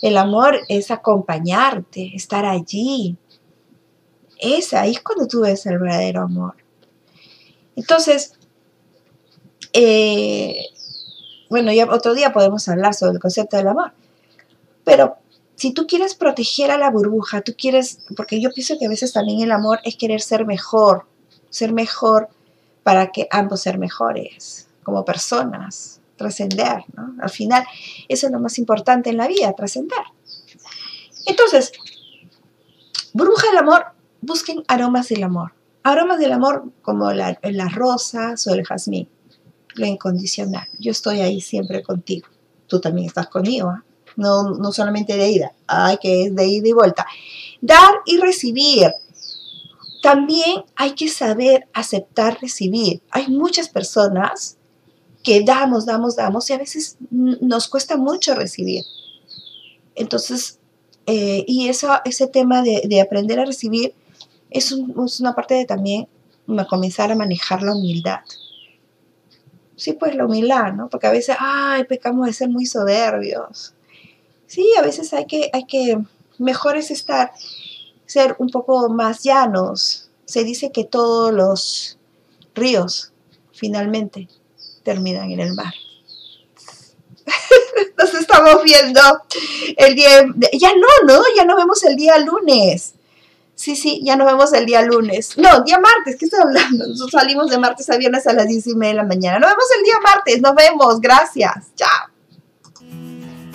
El 0.00 0.16
amor 0.16 0.60
es 0.66 0.90
acompañarte, 0.90 2.12
estar 2.14 2.46
allí. 2.46 3.18
Es 4.38 4.70
cuando 5.04 5.28
tú 5.28 5.42
ves 5.42 5.66
el 5.66 5.78
verdadero 5.78 6.22
amor. 6.22 6.54
Entonces, 7.76 8.32
eh, 9.74 10.64
bueno, 11.50 11.70
ya 11.70 11.84
otro 11.92 12.14
día 12.14 12.32
podemos 12.32 12.66
hablar 12.70 12.94
sobre 12.94 13.12
el 13.12 13.20
concepto 13.20 13.58
del 13.58 13.68
amor. 13.68 13.92
Pero 14.84 15.16
si 15.54 15.74
tú 15.74 15.86
quieres 15.86 16.14
proteger 16.14 16.70
a 16.70 16.78
la 16.78 16.88
burbuja, 16.88 17.42
tú 17.42 17.52
quieres, 17.58 17.98
porque 18.16 18.40
yo 18.40 18.52
pienso 18.54 18.78
que 18.78 18.86
a 18.86 18.88
veces 18.88 19.12
también 19.12 19.42
el 19.42 19.52
amor 19.52 19.80
es 19.84 19.96
querer 19.96 20.22
ser 20.22 20.46
mejor, 20.46 21.04
ser 21.50 21.74
mejor 21.74 22.30
para 22.82 23.12
que 23.12 23.28
ambos 23.30 23.60
ser 23.60 23.76
mejores 23.76 24.69
como 24.82 25.04
personas, 25.04 26.00
trascender, 26.16 26.84
¿no? 26.94 27.14
Al 27.22 27.30
final, 27.30 27.64
eso 28.08 28.26
es 28.26 28.32
lo 28.32 28.40
más 28.40 28.58
importante 28.58 29.10
en 29.10 29.16
la 29.16 29.26
vida, 29.26 29.52
trascender. 29.54 29.98
Entonces, 31.26 31.72
bruja 33.12 33.48
del 33.48 33.58
amor, 33.58 33.86
busquen 34.20 34.62
aromas 34.68 35.08
del 35.08 35.22
amor. 35.22 35.52
Aromas 35.82 36.18
del 36.18 36.32
amor 36.32 36.64
como 36.82 37.10
las 37.12 37.74
rosas 37.74 38.46
o 38.46 38.52
el 38.52 38.66
jazmín, 38.66 39.08
lo 39.74 39.86
incondicional. 39.86 40.66
Yo 40.78 40.90
estoy 40.90 41.20
ahí 41.20 41.40
siempre 41.40 41.82
contigo. 41.82 42.28
Tú 42.66 42.80
también 42.80 43.06
estás 43.06 43.28
conmigo, 43.28 43.70
¿ah? 43.70 43.82
no, 44.16 44.50
no 44.50 44.72
solamente 44.72 45.16
de 45.16 45.30
ida, 45.30 45.52
hay 45.66 45.96
que 45.96 46.24
es 46.24 46.34
de 46.34 46.46
ida 46.46 46.68
y 46.68 46.72
vuelta. 46.72 47.06
Dar 47.62 47.94
y 48.04 48.18
recibir. 48.18 48.92
También 50.02 50.64
hay 50.76 50.94
que 50.94 51.08
saber 51.08 51.66
aceptar 51.72 52.38
recibir. 52.40 53.02
Hay 53.10 53.28
muchas 53.28 53.68
personas 53.68 54.58
que 55.22 55.42
damos, 55.42 55.86
damos, 55.86 56.16
damos 56.16 56.48
y 56.50 56.54
a 56.54 56.58
veces 56.58 56.96
nos 57.10 57.68
cuesta 57.68 57.96
mucho 57.96 58.34
recibir. 58.34 58.84
Entonces, 59.94 60.58
eh, 61.06 61.44
y 61.46 61.68
ese 61.68 62.26
tema 62.28 62.62
de, 62.62 63.00
aprender 63.00 63.40
a 63.40 63.44
recibir 63.44 63.94
es, 64.50 64.72
una 64.72 65.34
parte 65.34 65.54
de 65.54 65.64
también 65.64 66.08
comenzar 66.68 67.12
a 67.12 67.16
manejar 67.16 67.62
la 67.62 67.74
humildad. 67.74 68.20
Sí, 69.76 69.92
pues 69.94 70.14
la 70.14 70.26
humildad, 70.26 70.72
¿no? 70.72 70.88
Porque 70.88 71.06
a 71.06 71.12
veces, 71.12 71.36
ay, 71.38 71.84
pecamos 71.84 72.26
de 72.26 72.32
ser 72.32 72.48
muy 72.48 72.66
soberbios. 72.66 73.74
Sí, 74.46 74.72
a 74.78 74.82
veces 74.82 75.12
hay 75.12 75.26
que, 75.26 75.50
hay 75.52 75.64
que, 75.64 75.98
mejor 76.38 76.76
es 76.76 76.90
estar, 76.90 77.32
ser 78.04 78.36
un 78.38 78.50
poco 78.50 78.88
más 78.88 79.22
llanos. 79.22 80.10
Se 80.26 80.44
dice 80.44 80.70
que 80.70 80.84
todos 80.84 81.32
los 81.32 81.98
ríos, 82.54 83.12
finalmente, 83.52 84.28
terminan 84.82 85.30
en 85.30 85.40
el 85.40 85.54
mar. 85.54 85.72
Nos 87.98 88.14
estamos 88.14 88.62
viendo 88.64 89.00
el 89.76 89.94
día, 89.94 90.24
ya 90.52 90.72
no, 90.74 91.06
¿no? 91.06 91.22
Ya 91.36 91.44
nos 91.44 91.56
vemos 91.56 91.82
el 91.84 91.96
día 91.96 92.18
lunes. 92.18 92.94
Sí, 93.60 93.76
sí, 93.76 94.00
ya 94.02 94.16
nos 94.16 94.26
vemos 94.26 94.54
el 94.54 94.64
día 94.64 94.80
lunes. 94.80 95.36
No, 95.36 95.60
día 95.60 95.78
martes, 95.78 96.16
¿qué 96.18 96.24
estoy 96.24 96.40
hablando? 96.40 96.86
Nosotros 96.86 97.20
salimos 97.20 97.50
de 97.50 97.58
martes 97.58 97.90
a 97.90 97.98
viernes 97.98 98.26
a 98.26 98.32
las 98.32 98.48
10 98.48 98.68
y 98.68 98.74
media 98.74 98.92
de 98.92 98.96
la 98.96 99.04
mañana. 99.04 99.38
Nos 99.38 99.50
vemos 99.50 99.64
el 99.76 99.84
día 99.84 99.94
martes, 100.02 100.40
nos 100.40 100.54
vemos, 100.54 100.98
gracias, 100.98 101.66
chao. 101.74 102.08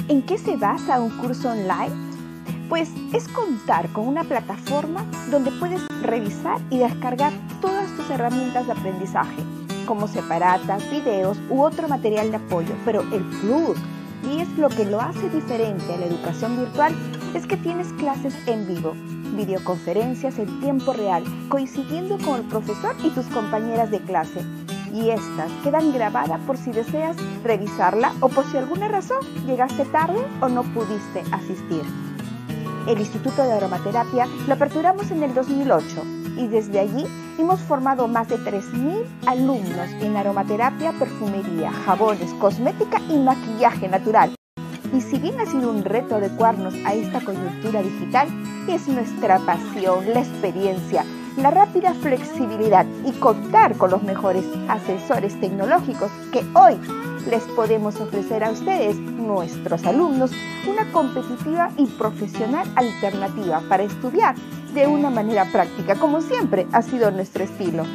¿En 0.07 0.21
qué 0.21 0.37
se 0.37 0.57
basa 0.57 0.99
un 0.99 1.09
curso 1.17 1.49
online? 1.49 1.95
Pues 2.69 2.89
es 3.13 3.27
contar 3.29 3.91
con 3.93 4.07
una 4.07 4.23
plataforma 4.23 5.09
donde 5.31 5.49
puedes 5.49 5.81
revisar 6.03 6.59
y 6.69 6.77
descargar 6.77 7.33
todas 7.59 7.89
tus 7.97 8.07
herramientas 8.11 8.67
de 8.67 8.73
aprendizaje, 8.73 9.41
como 9.85 10.07
separatas, 10.07 10.89
videos 10.89 11.37
u 11.49 11.61
otro 11.61 11.87
material 11.87 12.31
de 12.31 12.37
apoyo. 12.37 12.75
Pero 12.85 13.01
el 13.13 13.23
plus, 13.41 13.77
y 14.29 14.41
es 14.41 14.49
lo 14.57 14.69
que 14.69 14.85
lo 14.85 14.99
hace 14.99 15.29
diferente 15.29 15.93
a 15.93 15.97
la 15.97 16.05
educación 16.05 16.57
virtual, 16.57 16.95
es 17.33 17.45
que 17.45 17.57
tienes 17.57 17.91
clases 17.93 18.35
en 18.47 18.67
vivo 18.67 18.93
videoconferencias 19.35 20.39
en 20.39 20.59
tiempo 20.61 20.93
real, 20.93 21.23
coincidiendo 21.49 22.17
con 22.19 22.39
el 22.39 22.45
profesor 22.47 22.95
y 23.03 23.09
tus 23.09 23.25
compañeras 23.27 23.91
de 23.91 23.99
clase. 23.99 24.41
Y 24.93 25.09
estas 25.09 25.51
quedan 25.63 25.91
grabadas 25.91 26.39
por 26.47 26.57
si 26.57 26.71
deseas 26.71 27.17
revisarla 27.43 28.13
o 28.21 28.29
por 28.29 28.45
si 28.45 28.57
alguna 28.57 28.87
razón 28.87 29.19
llegaste 29.45 29.83
tarde 29.85 30.19
o 30.41 30.47
no 30.47 30.63
pudiste 30.63 31.21
asistir. 31.31 31.81
El 32.87 32.99
Instituto 32.99 33.43
de 33.43 33.51
Aromaterapia 33.51 34.27
lo 34.47 34.53
aperturamos 34.53 35.11
en 35.11 35.23
el 35.23 35.33
2008 35.33 36.03
y 36.37 36.47
desde 36.47 36.79
allí 36.79 37.05
hemos 37.37 37.59
formado 37.61 38.07
más 38.07 38.27
de 38.29 38.37
3.000 38.37 39.03
alumnos 39.27 39.89
en 40.01 40.15
aromaterapia, 40.15 40.93
perfumería, 40.93 41.71
jabones, 41.71 42.33
cosmética 42.35 42.99
y 43.09 43.17
maquillaje 43.17 43.87
natural. 43.87 44.33
Y 44.93 45.01
si 45.01 45.19
bien 45.19 45.39
ha 45.39 45.45
sido 45.45 45.69
un 45.69 45.83
reto 45.83 46.15
adecuarnos 46.15 46.73
a 46.85 46.93
esta 46.93 47.19
coyuntura 47.19 47.81
digital, 47.81 48.27
es 48.69 48.87
nuestra 48.87 49.39
pasión, 49.39 50.05
la 50.13 50.21
experiencia, 50.21 51.03
la 51.37 51.51
rápida 51.51 51.93
flexibilidad 51.93 52.85
y 53.03 53.11
contar 53.13 53.75
con 53.77 53.91
los 53.91 54.03
mejores 54.03 54.45
asesores 54.69 55.39
tecnológicos 55.41 56.11
que 56.31 56.45
hoy 56.53 56.79
les 57.29 57.43
podemos 57.55 57.99
ofrecer 57.99 58.43
a 58.43 58.51
ustedes, 58.51 58.95
nuestros 58.97 59.83
alumnos, 59.85 60.31
una 60.69 60.89
competitiva 60.91 61.71
y 61.75 61.87
profesional 61.87 62.67
alternativa 62.75 63.61
para 63.67 63.83
estudiar 63.83 64.35
de 64.75 64.87
una 64.87 65.09
manera 65.09 65.45
práctica, 65.45 65.95
como 65.95 66.21
siempre 66.21 66.67
ha 66.73 66.81
sido 66.81 67.09
nuestro 67.09 67.45
estilo. 67.45 67.85